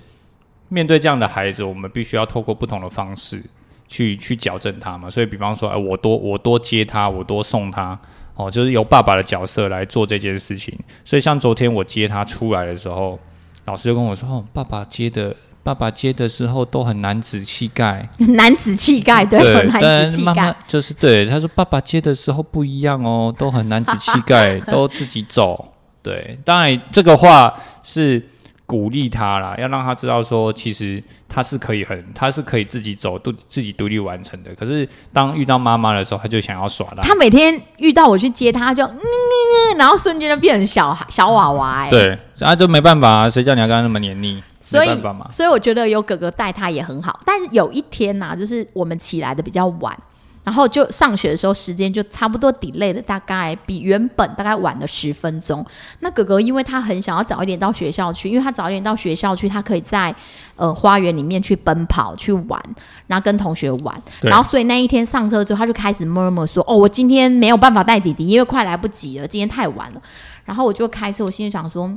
[0.69, 3.43] 面对这样的孩子，我们必须要透过不同的方式
[3.87, 5.09] 去去矫正他嘛。
[5.11, 7.99] 所以，比方说，哎，我多我多接他，我多送他，
[8.47, 10.79] 哦，就是由爸爸的角色来做这件事情。
[11.05, 13.19] 所以，像昨天我接他出来的时候，
[13.67, 15.35] 老师就跟我说，哦，爸爸接的。
[15.63, 20.57] 爸爸接的时候都很男子气概， 男子气概，对，有男子气概。
[20.67, 25.75] 就是对他说，爸爸接的时候不一样哦，都很男子气概， 都自己走。
[26.03, 28.27] 对，当然这个话是
[28.71, 34.55] 鼓励他啦，要让他知道说，其实他是可以很，他是可以自己走，独自己独立完成的。
[34.55, 37.03] 可是当遇到妈妈的时候，他就想要耍赖。
[37.03, 41.81] 他每天遇到我去接他，就嗯，然后瞬间就变成小小娃娃。
[41.81, 44.41] 哎，对，那就没办法啊，谁叫你要跟他那么黏腻？
[44.61, 44.89] 所以，
[45.31, 47.19] 所以我觉得有哥哥带他也很好。
[47.27, 49.99] 但是有一天呐，就是我们起来的比较晚，
[50.43, 55.65] 然后就上学的时候时间就差不多 delay 了，大概比原本大概晚了十分钟。
[55.99, 60.15] 那哥哥因为他很想要早一点到学校去，因为他早一点到学校去，他可以在
[60.57, 62.61] 呃花园里面去奔跑去玩，
[63.07, 64.03] 然后跟同学玩。
[64.23, 70.01] 然后所以那一天上车之后，他就开始默默说：“哦，我今天没有办法带弟弟，因为快来不及了，今天太晚了。”
[70.47, 71.95] 然后我就开车，我心里想说。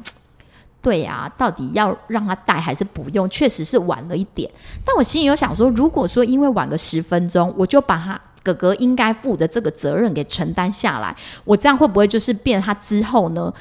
[0.82, 3.30] 对呀，到底要让他带还是不用？
[3.30, 4.52] 确实是晚了一点，
[4.84, 13.52] 但我心里有想说，如果说因为晚个十分钟，我就把他哥哥应该负的这个责任给承担下来，我这样会不会就是变他之后呢，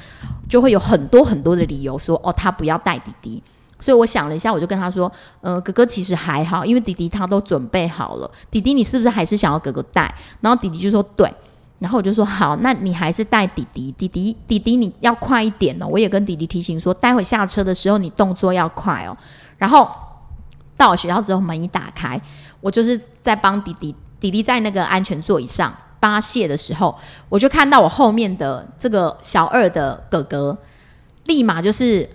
[0.47, 3.41] 就会有很多很多的理由说，哦，他不要带弟弟。
[3.79, 8.31] 所以我想了一下，我就跟他说，呃，哥哥其实还好，因为弟弟他都准备好了。
[8.49, 10.13] 弟弟，你是不是还是想要哥哥带？
[10.39, 11.29] 然后弟弟就说，对。
[11.79, 15.85] 然后我就说好，那你还是带弟弟，弟弟弟弟你要快一点哦。
[15.85, 19.17] 我也跟弟弟提醒说，待会下车的时候你动作要快哦。
[19.57, 19.89] 然后
[20.77, 22.21] 到了学校之后，门一打开，
[22.61, 23.93] 我就是在帮弟弟，
[24.23, 30.57] 弟弟在那个安全座椅上扒卸的时候，我就看到我后面的这个小二的哥哥，
[31.25, 32.09] 立马就是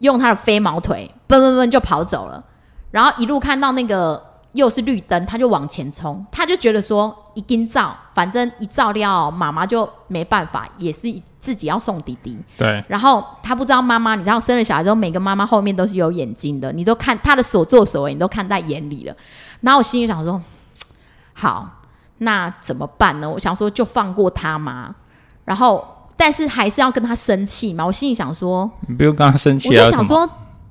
[0.00, 2.44] 用他的飞毛腿，奔奔奔就跑走了。
[2.90, 4.22] 然后一路看到那个。
[4.54, 12.38] 又是绿灯，他就往前冲，他就觉得说一定照，反正一照料，妈妈就没办法，也是自己要送弟弟。
[12.56, 12.84] 对。
[12.86, 19.16] 然后他不知道妈妈，你知道生了小孩之后，每个妈妈后面都是有眼睛的，你都看他的所作所为，你都看在眼里了。
[19.60, 20.40] 然后我心里想说，
[21.34, 21.68] 好，
[22.18, 23.28] 那怎么办呢？
[23.28, 24.94] 我想说就放过他嘛。
[25.44, 27.84] 然后，但是还是要跟他生气嘛。
[27.84, 29.84] 我心里想说，你不用跟他生气啊。
[29.84, 30.28] 我就想说。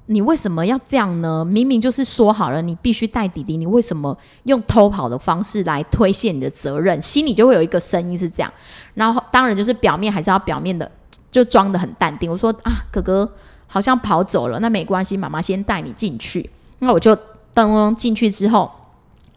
[0.07, 1.45] 你为什么要这样呢？
[1.45, 7.01] 明明就是说好了，你必须带弟弟，你为什么用偷跑的方式来推卸你的责任？
[7.01, 8.51] 心里就会有一个声音是这样。
[8.95, 10.91] 然后当然就是表面还是要表面的，
[11.31, 12.29] 就装的很淡定。
[12.29, 13.31] 我说啊，哥哥
[13.65, 16.49] 好像跑走了，那没关系，妈妈先带你进去。
[16.79, 17.17] 那我就
[17.55, 18.69] 噔进去之后，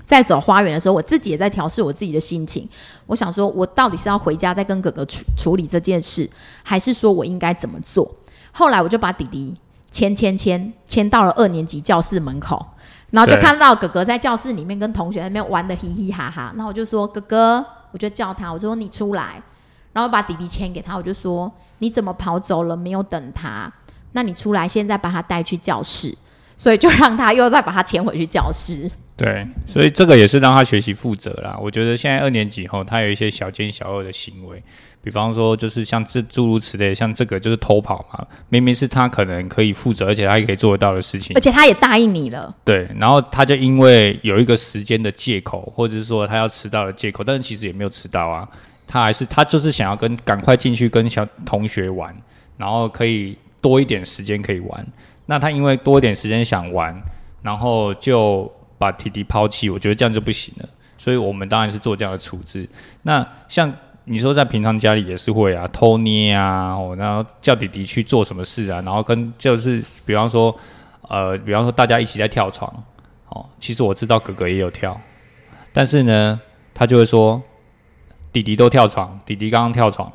[0.07, 2.67] 在走花园的时候，我自己也在调试我自己的心情。
[3.05, 6.31] 我想说，我到底是要回家再跟哥哥处处理这件事，
[6.63, 8.11] 还是说我应该怎么做？
[8.53, 9.55] 后来我就把弟弟。
[9.89, 12.67] 牵牵牵牵到了二年级教室门口，
[13.11, 16.53] 然后就看到哥哥在教室里面跟同学那边玩的嘻嘻哈哈。
[16.57, 19.41] 那我就说：“哥哥，我就叫他，我说你出来。”
[19.95, 22.77] 然后把弟弟牵给他，我就说：“你怎么跑走了？
[22.77, 23.73] 没有等他？
[24.13, 26.15] 那你出来，现在把他带去教室。”
[26.59, 28.91] 所以就让他又再把他牵回去教室。
[29.17, 31.59] 对，所以这个也是让他学习负责啦。
[31.61, 34.63] 我觉得现在二年级后，他有一些小奸小恶的行为。
[35.03, 42.53] 比方说，就是像这诸如此类，像这个就是偷跑嘛，明明是他可能可以负责，而且他也可以做得到的事情，而且他也答应你了。
[42.65, 48.49] 对，然后他就因为有一个时间的借口，或者是说他要迟到的借口，但是其实也没有迟到啊，
[48.85, 52.13] 他还是他就是想要跟赶快进去跟小同学玩，
[52.57, 54.87] 然后可以多一点时间可以玩。
[55.27, 57.01] 那他因为多一点时间想玩，
[57.43, 60.69] 然后就把弟弟抛弃，我觉得这样就不行了。
[60.99, 62.69] 所以我们当然是做这样的处置。
[63.03, 63.73] 那像。
[64.09, 70.57] 你说在平常家里也是会啊，偷捏啊，然后叫弟弟去做什么事啊，然后跟就是比方说，
[71.09, 72.73] 呃，比方说大家一起在跳床，
[73.31, 74.97] 哦，其实我知道哥哥也有跳，
[75.73, 76.41] 但是呢，
[76.73, 77.43] 他就会说
[78.33, 80.09] 弟弟都跳床，弟弟刚刚跳床，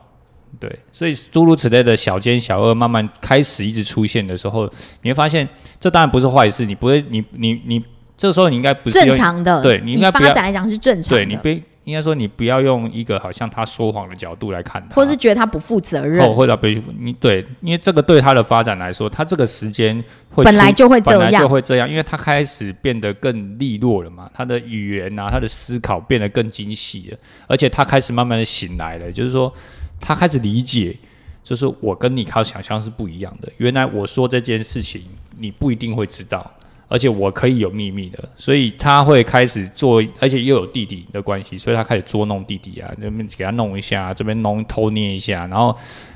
[0.58, 4.72] 对，所以诸如此类的小奸小恶慢慢开始一直出现的时候，
[5.02, 5.46] 你会发现
[5.82, 7.84] 这当然不是坏事，你不会，你你你
[8.22, 11.54] 这个时候你应该不是正常的，对你应该发展来讲是正常的，对你别。
[11.86, 21.50] 应应该说你不要用一个好像他说谎的角度来看他，或是觉得他不负责任，或或者被你对，因为这个对他的发展来说，他这个时间会本来就会这本来就。
[21.50, 29.52] 会这样，因为他开始变得更利落了嘛，他的语言啊，他的思考变得更精细了，而且他开始慢慢的醒来了，就是说
[30.00, 30.96] 他开始理解，
[31.44, 35.02] 就是我跟你靠想象是不一样的，原来我说这件事情
[35.40, 36.50] 你不一定会知道。
[36.92, 45.74] 而且我可以有秘密的，所以他会开始做，而且又有弟弟的关系，所以他开始捉弄弟弟啊，这边给他弄一下，这边弄偷捏一下，然后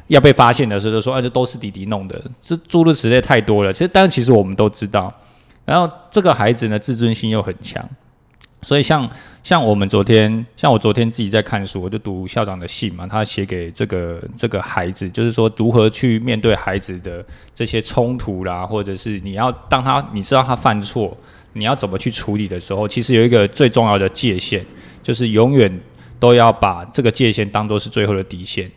[0.07, 3.71] 要被发现的时候就说，啊，这都是弟弟弄的，这诸如此类太多了。
[3.71, 5.13] 其实，但其实我们都知道。
[5.63, 7.81] 然后这个孩子呢，自尊心又很强，
[8.65, 9.07] 所以像
[9.43, 17.23] 像我们昨天，像我昨天自己在看书，我就读校长的信嘛，他写给这个这个孩子，就是说如何去面对孩子的
[17.53, 21.15] 这些冲突啦，或者是你要当他你知道他犯错，
[21.53, 24.65] 你要怎么去处理的时候，其实有一个最重要的界限，
[25.03, 25.79] 就是永远
[26.19, 28.69] 都要把这个界限当做是最后的底线，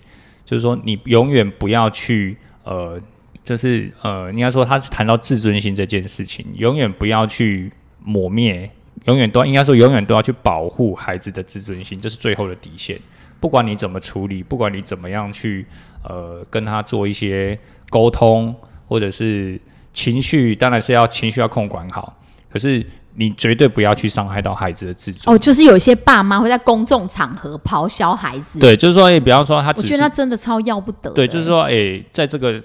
[0.44, 3.00] 就是说你永远不要去呃。
[3.44, 7.72] 就是呃，应该说他谈到自尊心这件事情，永远不要去
[8.04, 8.70] 抹灭，
[9.08, 13.00] 永远都应该说永远都要去保护孩子的自尊心，这是最后的底线。
[13.40, 15.64] 不管你怎么处理，不管你怎么样去
[16.02, 18.54] 呃跟他做一些沟通，
[18.86, 19.58] 或者是
[19.94, 22.18] 情绪，当然是要情绪要控管好，
[22.52, 25.34] 可是你绝对不要去伤害到孩子的自尊。
[25.34, 31.14] 哦，就是有一些爸妈会在公众场合咆哮孩子，对，就是说，诶，比方说他我觉得他真的超要不得的。
[31.14, 32.62] 对，就是说，诶，在这个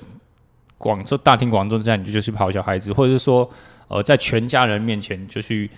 [0.78, 3.50] 广州大庭广众之下，你就就去咆哮孩子，或者是说，
[3.88, 5.70] 呃，在全家人面前就去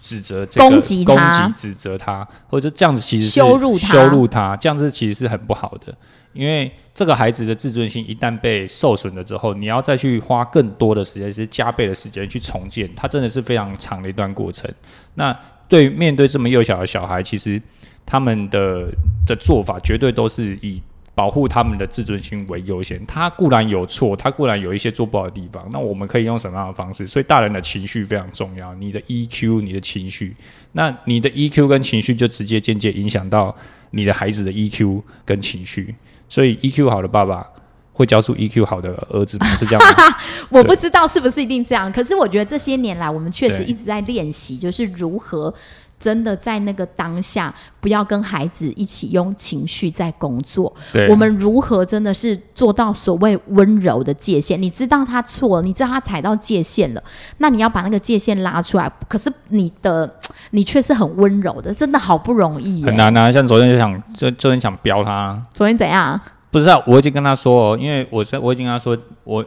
[0.00, 5.94] 指责这个攻击攻击、指责他，或者这样子其实是羞辱他羞辱他，这样子其实是很不好的。
[6.32, 14.72] 因为这个孩子的自尊心一旦被受损了之后，你要再去花更多的时间，是加倍的时间去重建，它真的是非常长的一段过程。
[15.14, 15.36] 那
[15.68, 17.60] 对面对这么幼小的小孩，其实
[18.06, 18.86] 他们的
[19.26, 20.80] 的做法绝对都是以
[21.20, 23.04] 保护他们的自尊心为优先。
[23.04, 27.06] 他固然有错，他固然有一些做不好的地方，那我们可以用什么样的方式？
[27.06, 30.34] 所以大人的情绪非常重要，你的 EQ，你的情绪，
[30.72, 33.54] 那你的 EQ 跟情绪就直接间接影响到
[33.90, 35.94] 你的孩子的 EQ 跟情绪。
[36.26, 37.46] 所以 EQ 好的爸爸
[37.92, 39.46] 会教出 EQ 好的儿子吗？
[39.56, 40.16] 是这样吗？
[40.48, 45.52] 我不知道是不是一定这样，可是我觉得这些年来，我们确实一直在练习，就是如何
[46.00, 50.74] 真的在那个当下，不要跟孩子一起用情绪在工作。
[50.92, 54.60] 对，我们如何真的是做到所谓温柔的界限？
[54.60, 57.04] 你知道他错了，你知道他踩到界限了，
[57.36, 58.90] 那你要把那个界限拉出来。
[59.06, 60.10] 可是你的
[60.52, 62.86] 你却是很温柔的，真的好不容易耶。
[62.86, 63.30] 很难啊。
[63.30, 66.18] 像昨天就想，就昨天想飙他，昨天怎样？
[66.50, 69.44] 不知道，我已经跟他说哦，因为我在我已经跟他说，我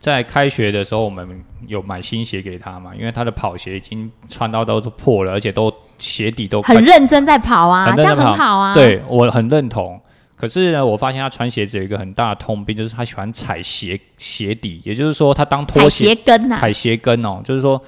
[0.00, 10.00] 在开学的时候我们有买新鞋给他嘛，因为他的跑鞋已经穿到都破了，而且都鞋底都很认真在跑啊，这样很好啊。，对我很认同。
[10.36, 17.82] 可是呢，我发现他穿鞋子有一个很大的通病，就是他喜欢踩鞋鞋底，也就是说，他当拖鞋鞋跟啊、踩鞋跟哦，就是说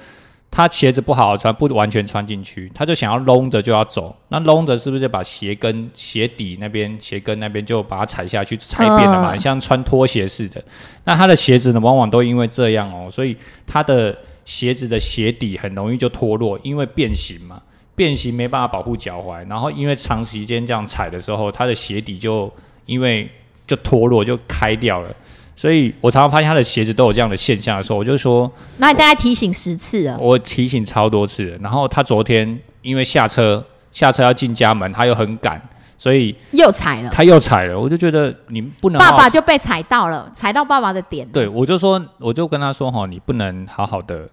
[0.55, 4.15] 他鞋子不好好穿，不完全穿进去，他就想要拢着就要走。
[4.27, 9.33] 那拢着是不是就把鞋跟鞋底那边鞋跟那边就把它踩下去，踩扁了嘛？
[9.33, 10.63] 嗯像穿拖鞋似的。
[11.05, 13.35] 那他的鞋子呢，往往都因为这样哦，所以
[13.65, 17.59] 他的鞋子的鞋底很容易就脱落，因为变形嘛。
[17.95, 22.51] 变形没办法保护脚踝，然后因为长时间这样踩的时候，他的鞋底就
[22.87, 23.29] 因为
[23.67, 25.15] 就脱落就开掉了。
[25.55, 30.17] 所以我常常发现他的鞋子都有这样的现象的时候，我就说，那你大概提醒十次了。
[30.19, 35.61] 我提醒超多次了，然后他昨天因为下车下车要进家门，他又很赶，
[35.97, 37.79] 所以又踩了，他又踩了。
[37.79, 41.27] 我就觉得你不能好爸好爸就被踩到了，踩到爸爸的点。
[41.29, 44.27] 对，我就说我就跟他说哈，你不能好好的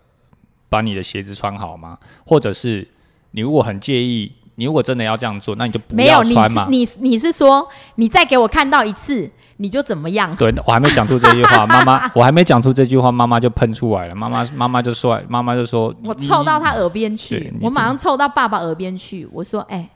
[0.70, 1.98] 把你的鞋子穿好吗？
[2.24, 2.88] 或者是
[3.32, 6.66] 你如果很介意，你如果真的要这样做，那你就不没有穿嘛。
[6.70, 9.30] 你你是说你再给我看到一次
[9.62, 10.34] 你就怎么样？
[10.36, 14.14] 对，我还没讲出这句话， 妈妈，我还没讲出这句话，妈妈就喷出来了。
[14.14, 19.86] 妈妈，妈妈就说，妈妈就说，我凑到他耳边去，我马上凑到爸爸耳边去，我说：“哎、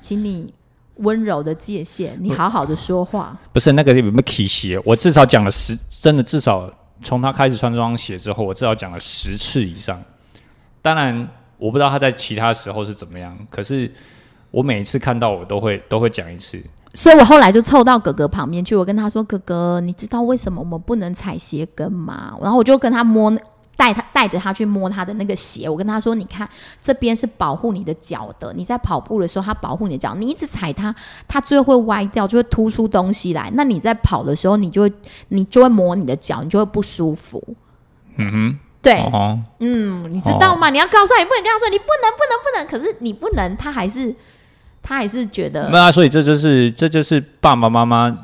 [0.00, 0.54] 请你
[0.98, 3.36] 温柔的界限，你好好的说话。
[3.52, 4.80] 不是那个有没有起鞋？
[4.84, 6.70] 我至少讲了十，真的至少
[7.02, 10.00] 从他开始穿这双鞋之后，我至少讲了十次以上。
[10.80, 13.92] 当然，我不知道他在其他时候是怎么样，可是
[14.52, 16.62] 我每一次看到我都会都会讲一次。
[16.92, 23.32] 所以我后来就凑到哥哥旁边去，我跟他说：“哥哥，你知道为什么我们不能踩鞋跟吗？”然后我就跟他摸，
[23.76, 25.68] 带他带着他去摸他的那个鞋。
[25.68, 26.48] 我跟他说：“你看，
[26.82, 30.94] 这边是保护你的脚的，你在跑步的时候，它保护你的脚，你一直踩它，
[31.28, 33.50] 它最后会歪掉，就会突出东西来。
[33.54, 34.92] 那你在跑的时候，你就会
[35.28, 37.42] 你就会磨你的脚，你就会不舒服。
[38.16, 40.70] 嗯对，哼，哦，嗯，你知道吗？
[40.70, 42.66] 你要告诉他，你不能跟他说你不能，不能，不能。
[42.66, 44.14] 可是你不能，他还是
[44.82, 48.14] 他还是觉得没有啊，所以这就是这就是爸爸妈妈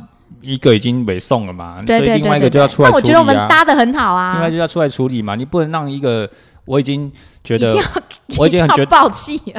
[0.41, 3.35] 一个已经被送了嘛，对对所以另外一个就要出来那我觉得我们。
[3.49, 6.29] 搭的很好啊另外，就要出来处理嘛，你不能让一个
[6.65, 7.11] 我已经
[7.45, 7.69] 觉得
[8.39, 9.11] 我已经很觉得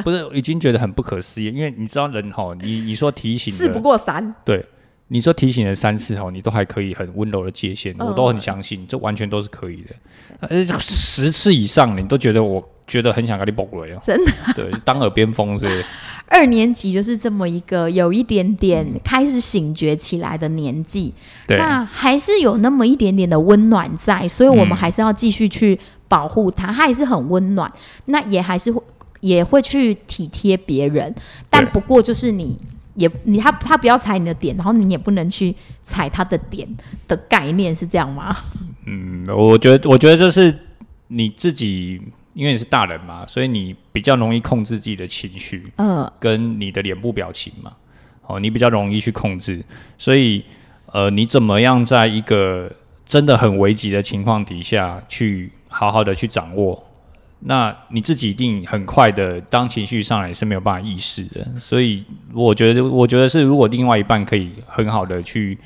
[0.02, 4.34] 不是已经觉得很不可思议，因为你知道人哈，你你说提醒事不，过三。
[4.44, 4.64] 对，
[5.10, 8.06] 你说提醒了三次哦，你都还可以很温柔的界限，嗯。
[8.06, 9.94] 我都很相信，这完全都是可以的。
[10.40, 15.82] 呃，十次以上你都觉得我觉得很想跟你爆雷哦，真的，对，当耳边风是，
[16.28, 21.14] 二年级就是这么一个有一点点开始醒觉起来的年纪，
[21.46, 27.72] 对，那还是有那么一点点的温暖在，所以我们嗯还是要继续去保护他，他还是很温暖，
[28.04, 28.82] 那也还是会
[29.20, 31.14] 也会去体贴别人，
[31.48, 32.58] 但不过就是你。
[32.98, 36.68] 也你他他不要踩你的点，然后你也不能去踩他的点
[37.06, 38.36] 的概念是这样吗？
[38.86, 40.52] 嗯，我觉得我觉得这是
[41.06, 42.00] 你自己，
[42.34, 47.72] 因为你是大人嘛，所以你比较容易控制自己的情绪，嗯，跟你的脸部表情嘛，
[48.26, 49.64] 哦，你比较容易去控制，
[49.96, 50.44] 所以
[50.86, 52.70] 呃，你怎么样在一个
[53.06, 56.82] 真的很危急的情况底下去好好的去掌握？
[57.40, 65.56] 那你自己一定很快的，当情绪上来是没有办法意识的，所以我觉得，我觉得是如果另外一半可以很好的去，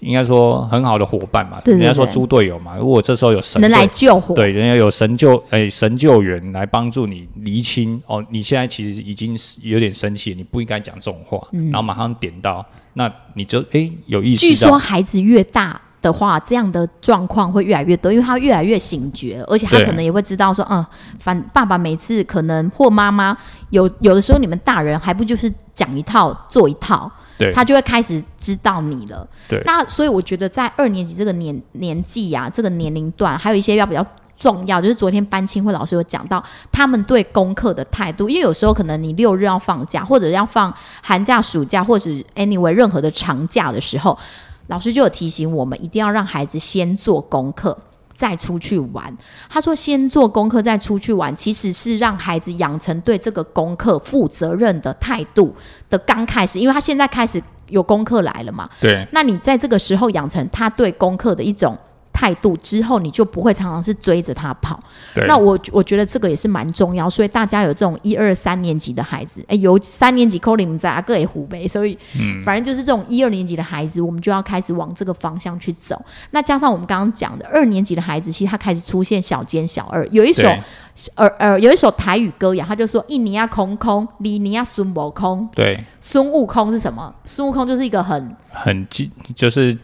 [0.00, 20.84] 应该说很好的伙伴嘛，人家说猪队友嘛，如果这时候有神能来救火，对，人家有神救，哎、神救援来帮助你厘清哦，你现在其实已经是有点生气，你不应该讲这种话，然后马上点到，那你就哎、有意嗯据说孩子越大的话，这样的状况会越来越多，因为他越来越醒觉，而且他可能也会知道说，嗯，
[21.18, 23.36] 反爸爸每次可能或妈妈
[23.70, 29.26] 有有的时候你们大人还不就是讲一套做一套，对他就会开始知道你了。
[29.48, 34.04] 对那所以我觉得在二年级这个年年纪呀、这个年龄段，还有一些要比较。
[34.40, 36.42] 重要就是昨天班青会老师有讲到
[36.72, 44.18] 他们对功课的态度，因为有时候可能你六日要放假，或者要放寒假、暑假，或者是 anyway 任何的长假的时候，
[44.70, 47.76] 老师就有提醒我们，一定要让孩子先做功课。
[48.14, 49.10] 再出去玩，
[49.48, 55.54] 他说先做功课再出去玩，其实是让孩子养成对这个功课负责任的态度
[55.88, 61.74] 的刚开始，因为他现在开始有功课来了嘛，对那你在这个时候养成他对功课的一种
[62.20, 64.78] 态度之后，你就不会常常是追着他跑。
[65.14, 75.98] 对，那我我觉得这个也是蛮重要，所以大家有这种一二三年级的孩子，哎，有三年级扣零在阿哥也虎呗，所以嗯反正就是这种一二年级的孩子，我们就要开始往这个方向去走。
[76.32, 80.46] 那加上我们刚刚讲的二年级的孩子，其实他开始出现小尖小二，有一首
[81.14, 87.14] 呃呃有一首台语歌谣，他就说印尼亚空空，里尼亚孙悟空，对，孙悟空是什么？
[87.24, 88.86] 孙悟空就是一个很很
[89.34, 89.76] 就是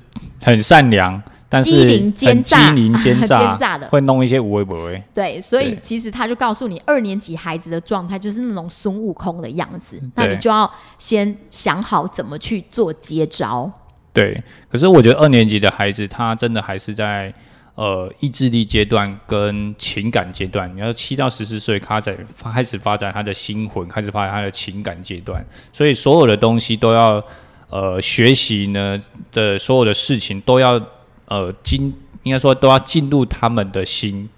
[0.43, 3.27] 很善良，但是机灵奸诈机诈灵奸
[3.57, 10.69] 诈的 会弄一些无微不微，对，所以其实他就告诉你，二年级孩子的状态就是那种孙悟空的样子，那你就要
[10.99, 13.71] 先想好怎么去做接招。
[14.13, 17.33] 对，可是我觉得二年级的孩子，他真的还是在
[17.75, 20.75] 呃意志力阶段跟情感阶段。
[20.75, 22.17] 你要七到十四岁他在
[22.53, 27.23] 开始发展他的心魂，开始发展他的情感阶段，所以所有的东西都要
[27.69, 28.99] 呃学习呢
[29.31, 30.81] 的所有的事情都要
[31.27, 34.29] 呃进，应该说都要进入他们的心。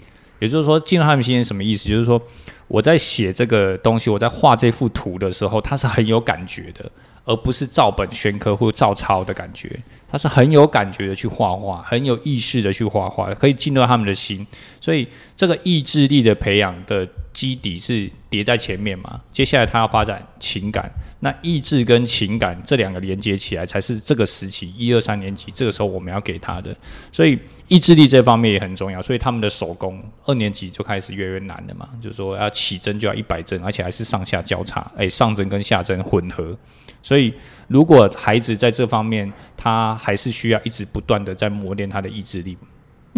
[0.40, 1.88] 也就是说，进入他们心是什么意思？
[1.88, 2.20] 就是说，
[2.68, 6.90] 我在写这个东西，我在画这幅图的时候，他是很有感觉的。
[7.28, 9.70] 而不是照本宣科或照抄的感觉，
[10.10, 14.46] 他是很有感觉的去画画，很有意识的去画画，可以进入他们的心。
[14.80, 15.06] 所以
[15.36, 26.74] 这个意志力的培养的基底是叠在前面嘛，接下来他要发展情感，那意志跟情感这两个连接起来，才是这个时期一二三年级这个时候我们要给他的。
[27.12, 27.38] 所以
[27.68, 36.56] 意志力这方面也很重要，所以他们的手工二年级就开始越来越难了嘛，就是说要起针就要一百针，而且还是上下交叉，哎，上针跟下针混合。
[37.02, 37.32] 所以，
[37.68, 42.56] 如果孩子在这方面，他还是需要一直不断的在磨练他的意志力。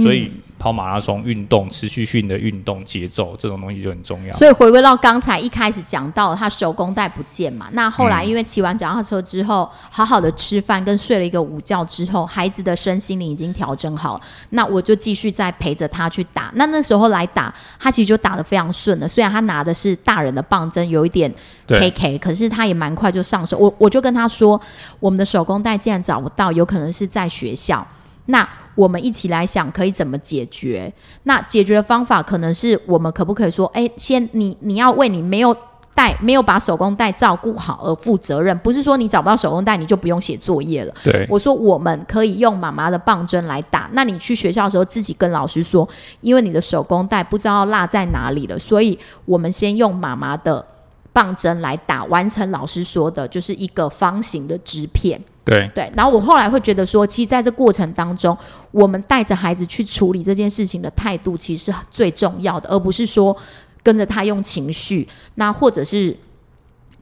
[0.03, 4.32] 所以，跑马拉松运动、持续性的运动节奏这种东西就很重要。
[4.34, 14.20] 所以回归到刚才一开始讲到他手工带不见嘛，那后来因为骑完脚踏车之后，好好的吃饭跟睡了一个午觉之后，孩子的身心灵已经调整好了，
[14.51, 16.53] 那我就继续再陪着他去打。
[16.55, 19.09] 那那时候来打，他其实就打得非常顺了。
[19.09, 21.32] 虽然他拿的是大人的棒针，有一点
[21.68, 23.57] K 对 K，可是他也蛮快就上手。
[23.57, 24.61] 我我就跟他说，
[24.98, 27.86] 我们的手工带既然找不到，有可能是在学校。
[28.27, 30.93] 那我们一起来想可以怎么解决？
[31.25, 35.55] 那解决的方法可能是我们可不可以说，哎，先你你要为你没有
[35.93, 40.95] 带没有把手工带照顾好而负责任，不是说你找不到手工带你就不用写作业了。
[41.03, 45.87] 对我说我们可以用妈妈的棒针来打，那你去学校的时候自己跟老师说，
[46.21, 50.64] 因为你的手工带不知道落在哪里了，所以我们先用妈妈的
[51.12, 55.20] 棒针来打，完成老师说的，就是一个方形的支片。
[55.44, 58.36] 对对，然后我后来会觉得说，其实在这过程当中，
[58.70, 63.36] 我们带着孩子去处理这件事情的态度，其实是最重要的，而不是说
[63.82, 66.16] 跟着他用情绪，那或者是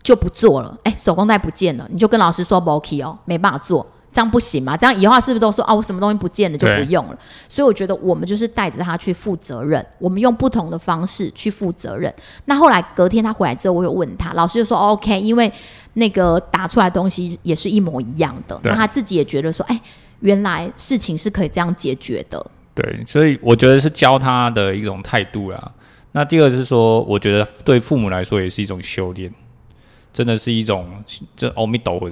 [0.02, 0.78] 就不做了。
[0.84, 3.86] 哎，手工袋不见了，你就跟老师说 b o k 哦，没办法做。
[4.12, 4.76] 这样不行嘛？
[4.76, 5.74] 这样以后是不是都说啊？
[5.74, 7.18] 我什么东西不见了就不用了？
[7.48, 12.12] 所以我觉得我们就是带着他去负责任，我们用不同的方式去负责任。
[12.46, 15.52] 那后来隔天他回来之后，我有问他，老师就说 OK，因为
[15.94, 18.58] 那个打出来东西也是一模一样的。
[18.64, 19.80] 那他自己也觉得说，哎，
[20.20, 22.44] 原来事情是可以这样解决的。
[22.74, 25.72] 对，所以我觉得是教他的一种态度啦。
[26.12, 29.32] 那第二是说，我觉得对父母来说也是一种修炼，
[30.12, 30.88] 真的是一种
[31.36, 32.08] 这阿弥陀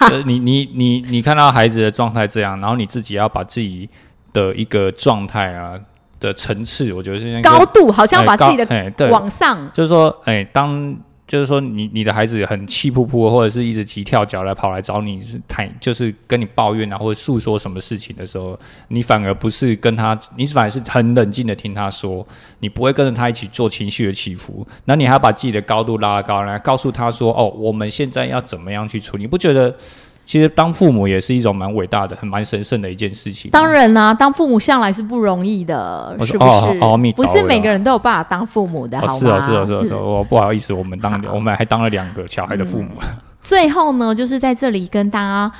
[0.26, 3.88] 你你你你看到孩子的状态这样，然后你自己要把自己
[4.32, 5.78] 的一个状态啊
[6.20, 10.96] 的层次，我觉得是高度，好像把自己的往上，就是说，哎，当。
[11.28, 18.58] 就是说，你你的孩子很气扑扑，或者是一直急跳脚来跑来找你，是谈就是跟你抱怨啊，或者诉说什么事情的时候，
[18.88, 22.26] 你反而不是跟他，你反而是很冷静的听他说，
[22.60, 29.24] 你不会跟着他一起做情绪的起伏，那你还要把自己的高度拉高来，告诉他说，哦，我们现在要怎么样去处理？
[29.24, 29.76] 你不觉得？
[30.28, 33.50] 其实当父母也是一种蛮伟大的、很蛮神圣的一件事情。
[33.50, 37.12] 当然啦，当父母向来是不容易的，是不是？
[37.12, 39.18] 不是每个人都有办法当父母的，好吗？
[39.18, 39.98] 是啊，是啊，是啊，是啊。
[39.98, 42.90] 我不好意思，我们当我们还当了两个小孩的父母。
[43.40, 45.50] 最后呢，就是在这里跟大家。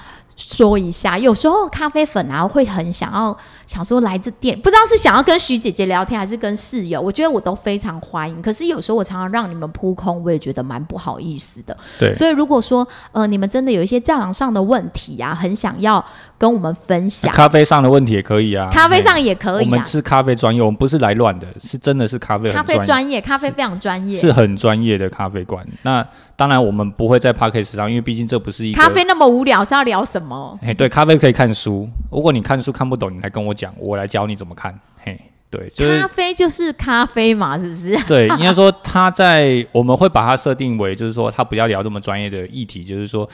[0.40, 3.36] 说一下，有时候咖啡粉啊会很想要
[3.68, 8.40] 想说来自店，不知道是想要跟徐姐姐聊天，还是跟室友，我觉得我都非常欢迎。
[8.40, 11.76] 可是有时候我常常让你们扑空，我也觉得蛮不好意思的。
[12.00, 16.02] 对，所以如果说呃你们真的有一些教养上的问题啊，很想要
[16.38, 19.66] 跟我们分享，咖啡上的问题也可以啊，咖啡上也可以。
[19.66, 25.62] 我们是咖啡专业，我们不是来乱的，是真的是咖啡咖啡专业，咖啡非常专业，是很专业的咖啡馆。
[25.82, 26.02] 那
[26.36, 30.58] 当然我们不会在 p a r k a s 上，因为毕竟这不是一咖啡那么无聊，是要聊什么？
[30.62, 31.18] 哎，对，咖啡。
[31.18, 34.78] 可以看书，如果你看书看不懂，你来跟我讲，我来教你怎么看。
[35.02, 35.18] 嘿，
[35.50, 37.98] 对，咖啡就是咖啡嘛，是不是？
[38.06, 43.28] 对，应该说他在我们会把它设定为，就是说他不要聊那么专业的议题，就是说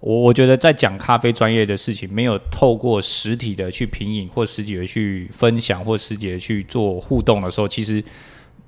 [0.00, 8.04] 我我觉得在讲咖啡专业的事情，没有透过实体的去品饮或实体的去分享或实体的去做互动的时候，其实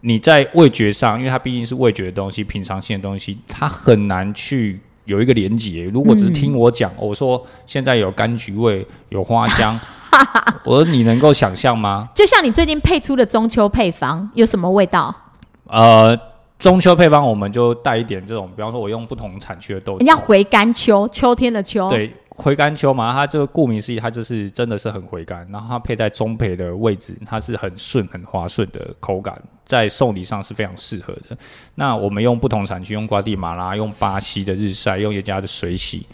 [0.00, 4.80] 你在味觉上，因为它毕竟是味觉的东西，品尝性的东西，它很难去。
[5.04, 9.76] 有一个连接，如果只是听我讲，我说现在有柑橘味，有花香，
[10.64, 12.08] 我说你能够想象吗？
[12.14, 15.14] 就像你最近配出的中秋配方，有什么味道？
[15.66, 16.18] 呃，
[16.58, 22.14] 中秋配方我们就带一点这种，比方说我用不同产区的豆，人家回甘秋，秋天的秋，对。
[22.34, 31.36] 回甘秋嘛，它这个顾名思义，它就是真的是很回甘，然后它配在中培的位置，它是很顺、很滑顺的口感，在送礼上是非常适合的。
[31.74, 36.06] 那我们用不同产区，用瓜地马拉、用巴西的日晒、用人家的水洗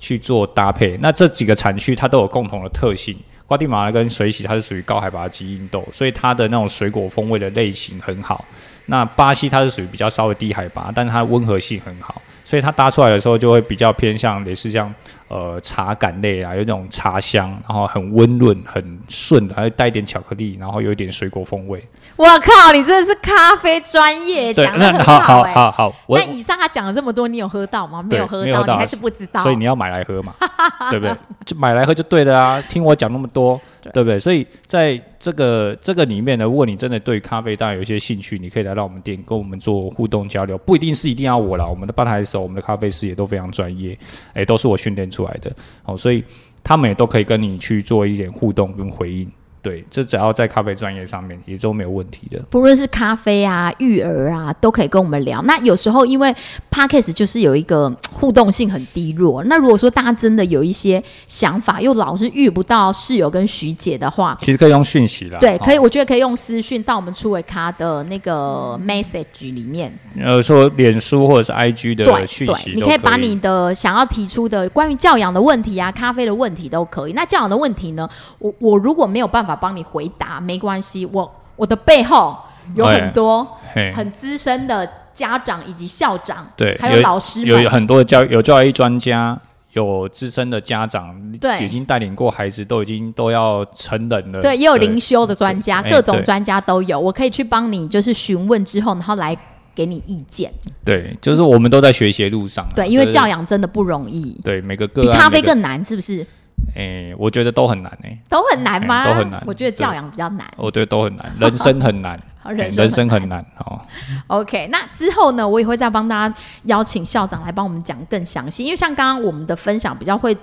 [0.00, 0.98] 去做搭配。
[1.00, 3.16] 那这几个产区它都有共同的特性，
[3.50, 8.44] 瓜地马拉跟水洗它是属于高海拔基因豆，所以它的那种水果风味的类型很好。
[8.86, 12.22] 那巴西它是属于比较稍微低海拔，但是它温和性很好。
[12.44, 14.94] 所以它搭出来的时候就会比较偏向类似像
[15.30, 21.82] 呃茶感类啊，有那种茶香，然后很温润、很顺的，还会带一点巧克力，然后有一点水果风味。
[22.16, 25.20] 我靠，你真的是咖啡专业，讲的很好。
[25.20, 28.02] 好好好，那以上他讲了这么多，你有喝到吗？
[28.02, 29.40] 没有喝到，你还是不知道。
[29.42, 30.34] 所以你要买来喝嘛，
[30.90, 31.16] 对不对？
[31.46, 32.62] 就买来喝就对了啊！
[32.68, 33.58] 听我讲那么多。
[33.94, 34.18] 对不对？
[34.18, 43.98] 所以在这个这个里面呢，如果你真的对咖啡当然有一些兴趣，你可以来到我们店跟我们做互动交流，不一定是一定要我啦，我们的吧台手、我们的咖啡师也都非常专业，
[44.34, 45.54] 哎，都是我训练出出来的，
[45.84, 46.24] 哦，所以
[46.64, 49.30] 他们也都可以跟你去做一点互动跟回应。
[49.62, 52.42] 对，这只要在咖啡专业上面也都没有问题的。
[52.48, 55.42] 不论是咖啡啊、育儿啊，都可以跟我们聊。
[55.42, 56.34] 那有时候因为
[56.70, 59.44] podcast 就是有一个互动性很低弱。
[59.44, 65.38] 那如果说大家真的有一些想法，又老是遇不到室友跟徐姐的话，其实可以用讯息啦。
[65.40, 69.92] 对，可以，我觉得可以用私讯到我们初尾咖的那个 message 里面。
[70.18, 77.12] 呃，说脸书或者是 IG 的讯息，你可以把你的想要提出的关于教养的问题啊、咖啡的问题都可以。
[77.12, 78.08] 那教养的问题呢，
[78.38, 79.49] 我我如果没有办法。
[79.54, 82.36] 帮你回答没关系，我我的背后
[82.74, 83.46] 有很多
[83.94, 89.38] 很资深的家长以及校长，对，还有老师，有很多的教有教育专家，
[89.72, 99.36] 有资深的家长，对，已经带领过孩子，都已经都要成人了，对，也有灵修的专家，各种专家都有，我可以去帮你，就是询问之后，然后来
[99.74, 100.52] 给你意见。
[100.84, 106.26] 对，就是我们都在学习路上，对，因为教养真的不容易，对，每个个比咖啡更难，是不是？
[106.74, 109.04] 哎，我觉得都很难哎，都很难吗？
[109.04, 109.42] 都很难。
[109.46, 110.46] 我觉得教养比较难。
[110.56, 112.20] 我觉得都很难，人生很难。
[112.44, 113.80] 人 人生很难哦。
[114.28, 120.36] OK，那之后呢，我也会再帮大家邀请校长来帮我们讲更详细，因为像刚刚我们的分享比较会。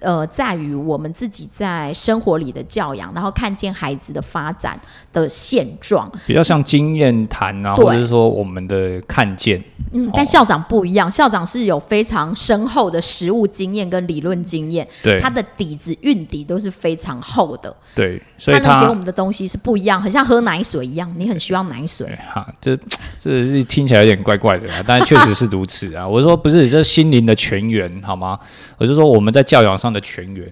[0.00, 4.78] 呃，在于我们自己在生活里的教养，然后看见孩子的发展
[5.12, 6.10] 的现状。
[6.26, 9.62] 比较像经验谈啊，或者是说我们的看见。
[9.92, 22.16] 嗯，但校长不一样，校长是有非常深厚的实务经验跟理论经验，对他的底子运底都是非常厚的，对，所以他给我们的东西是不一样，很像喝奶水一样，你很需要奶水对。
[22.32, 22.76] 哈，这
[23.18, 26.06] 这是听起来有点怪怪的啦，但确实是如此啊。
[26.08, 28.38] 我说不是，这是心灵的泉源，好吗？
[28.76, 30.46] 我就说我们在教养上的泉源。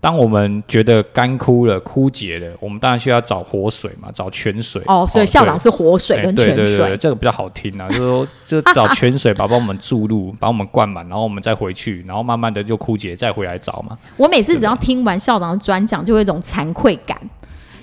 [0.00, 4.82] 当我们觉得干枯了、枯竭了，我们当然需要找活水嘛，找泉水。
[4.86, 6.96] 哦，所以校长是活水跟泉哎对对对对，水。
[6.96, 13.96] 这个比较好听啊，就是说，就找泉水把帮我们注入，把我们灌满，然后我们再回去，然后慢慢的就枯竭，再回来找嘛。
[14.16, 17.16] 我每次只要听完校长的专讲，就会有一种惭愧感，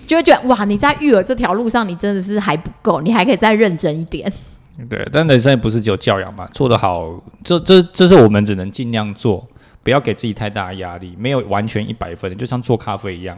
[0.05, 4.29] 就会觉得哇，你在育儿这条路上，你真的是还不够，你还可以再认真一点。
[4.89, 7.09] 对，但人生也不是只有教养嘛，做得好，
[7.45, 9.47] 这这这是我们只能尽量做，
[9.89, 13.35] 不要给自己太大压力，没有完全一百分，就像做咖啡一样，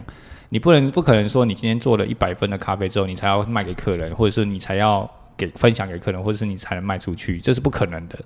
[0.50, 8.20] 你不能不可能说你今天做了一百分的咖啡之后，你才要卖给客人，或者是你才要给分享给客人，或者是你才能卖出去，这是不可能的，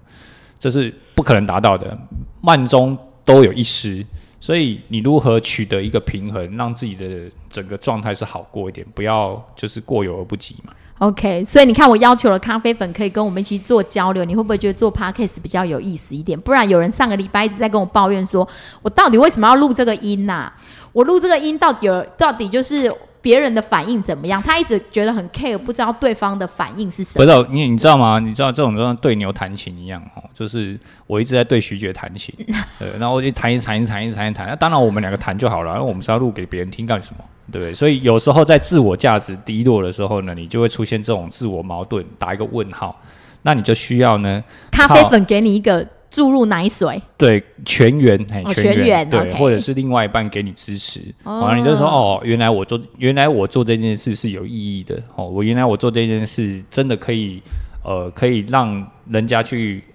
[0.57, 1.95] 这是不可能达到的，
[2.41, 4.03] 慢中都有一失。
[4.39, 10.73] 所以你如何取得一个平衡，让自己的整个状态是好过一点，不要就是过犹而不及嘛。
[11.00, 16.39] OK，所以你看，我要求了咖啡粉可以跟我们一起做交流，你会不会觉得做 Podcast 比较有意思一点？
[16.39, 18.48] 不然有人上个礼拜一直在跟我抱怨说，
[18.82, 20.52] 我到底为什么要录这个音呐、
[20.93, 22.89] 我录这个音到底有到底就是
[23.22, 24.41] 别人的反应怎么样？
[24.41, 27.26] 他一直觉得很 care，不知道对方的反应是什么。
[27.26, 28.18] 不是你，你知道吗？
[28.20, 32.34] 你知道这种就像对牛弹琴一样哦，就是我一直在对徐杰弹琴，
[32.80, 34.48] 对，然后我就弹一弹一弹一弹一弹。
[34.48, 37.26] 那当然我们两个弹就好了，因为我们是要录给别人听干什么？
[37.52, 37.74] 对不对？
[37.74, 43.00] 所以有时候在自我价值低落的时候呢，你就会出现这种自我矛盾，打一个问号。
[43.43, 57.39] 那你就需要呢，咖啡粉给你一个注入奶水，对全员，哎，哦全员，对或者是另外一半给你支持，哦好、你就说哦，原来我做，原来我做这件事是有意义的，哦，我原来我做这件事真的可以，
[57.84, 59.84] 呃，可以让人家去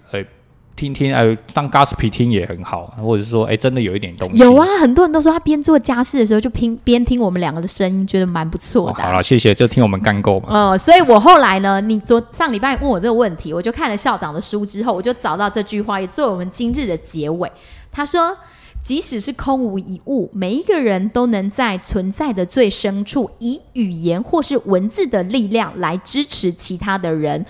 [0.75, 17.51] 听听，呃，当 gossip 听也很好，或者是说，哎，真的有一点东西，有啊，很多人都说他边做家事的时候就听边听我们两个的声音，觉得蛮不错哦，的啊、好了，谢谢，就听我们干够嘛，嗯，所以我后来呢，你昨上礼拜问我这个问题，我就看了校长的书之后，我就找到这句话，也作为我们今日的结尾。
[17.91, 18.35] 他说
[18.81, 27.45] ：“即使是空无一物，每一个人都能在存在的最深处，以语言或是文字的力量来支持其他的人。”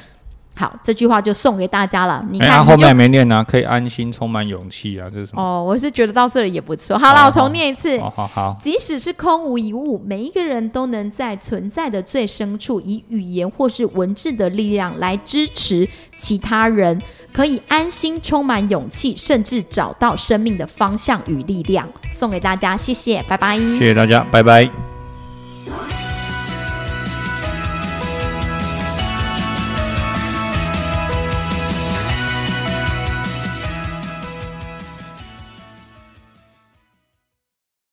[0.53, 2.23] 好，这句话就送给大家了。
[2.29, 5.41] 你哎，看，后面没念呢、可以安心，充满勇气啊，这是什么？
[5.41, 6.97] 哦，我是觉得到这里也不错。
[6.97, 7.97] 好了，哦我重念一次。
[7.99, 17.01] 好，好好，即使是空无一物，每一个人都能在存在的最深处，以语言或是文字的力量来支持其他人，
[17.33, 21.87] 可以安心、充满勇气，甚至找到生命的方向与力量。
[22.11, 23.57] 送给大家，谢谢，拜拜。
[23.57, 24.69] 谢谢大家，拜拜。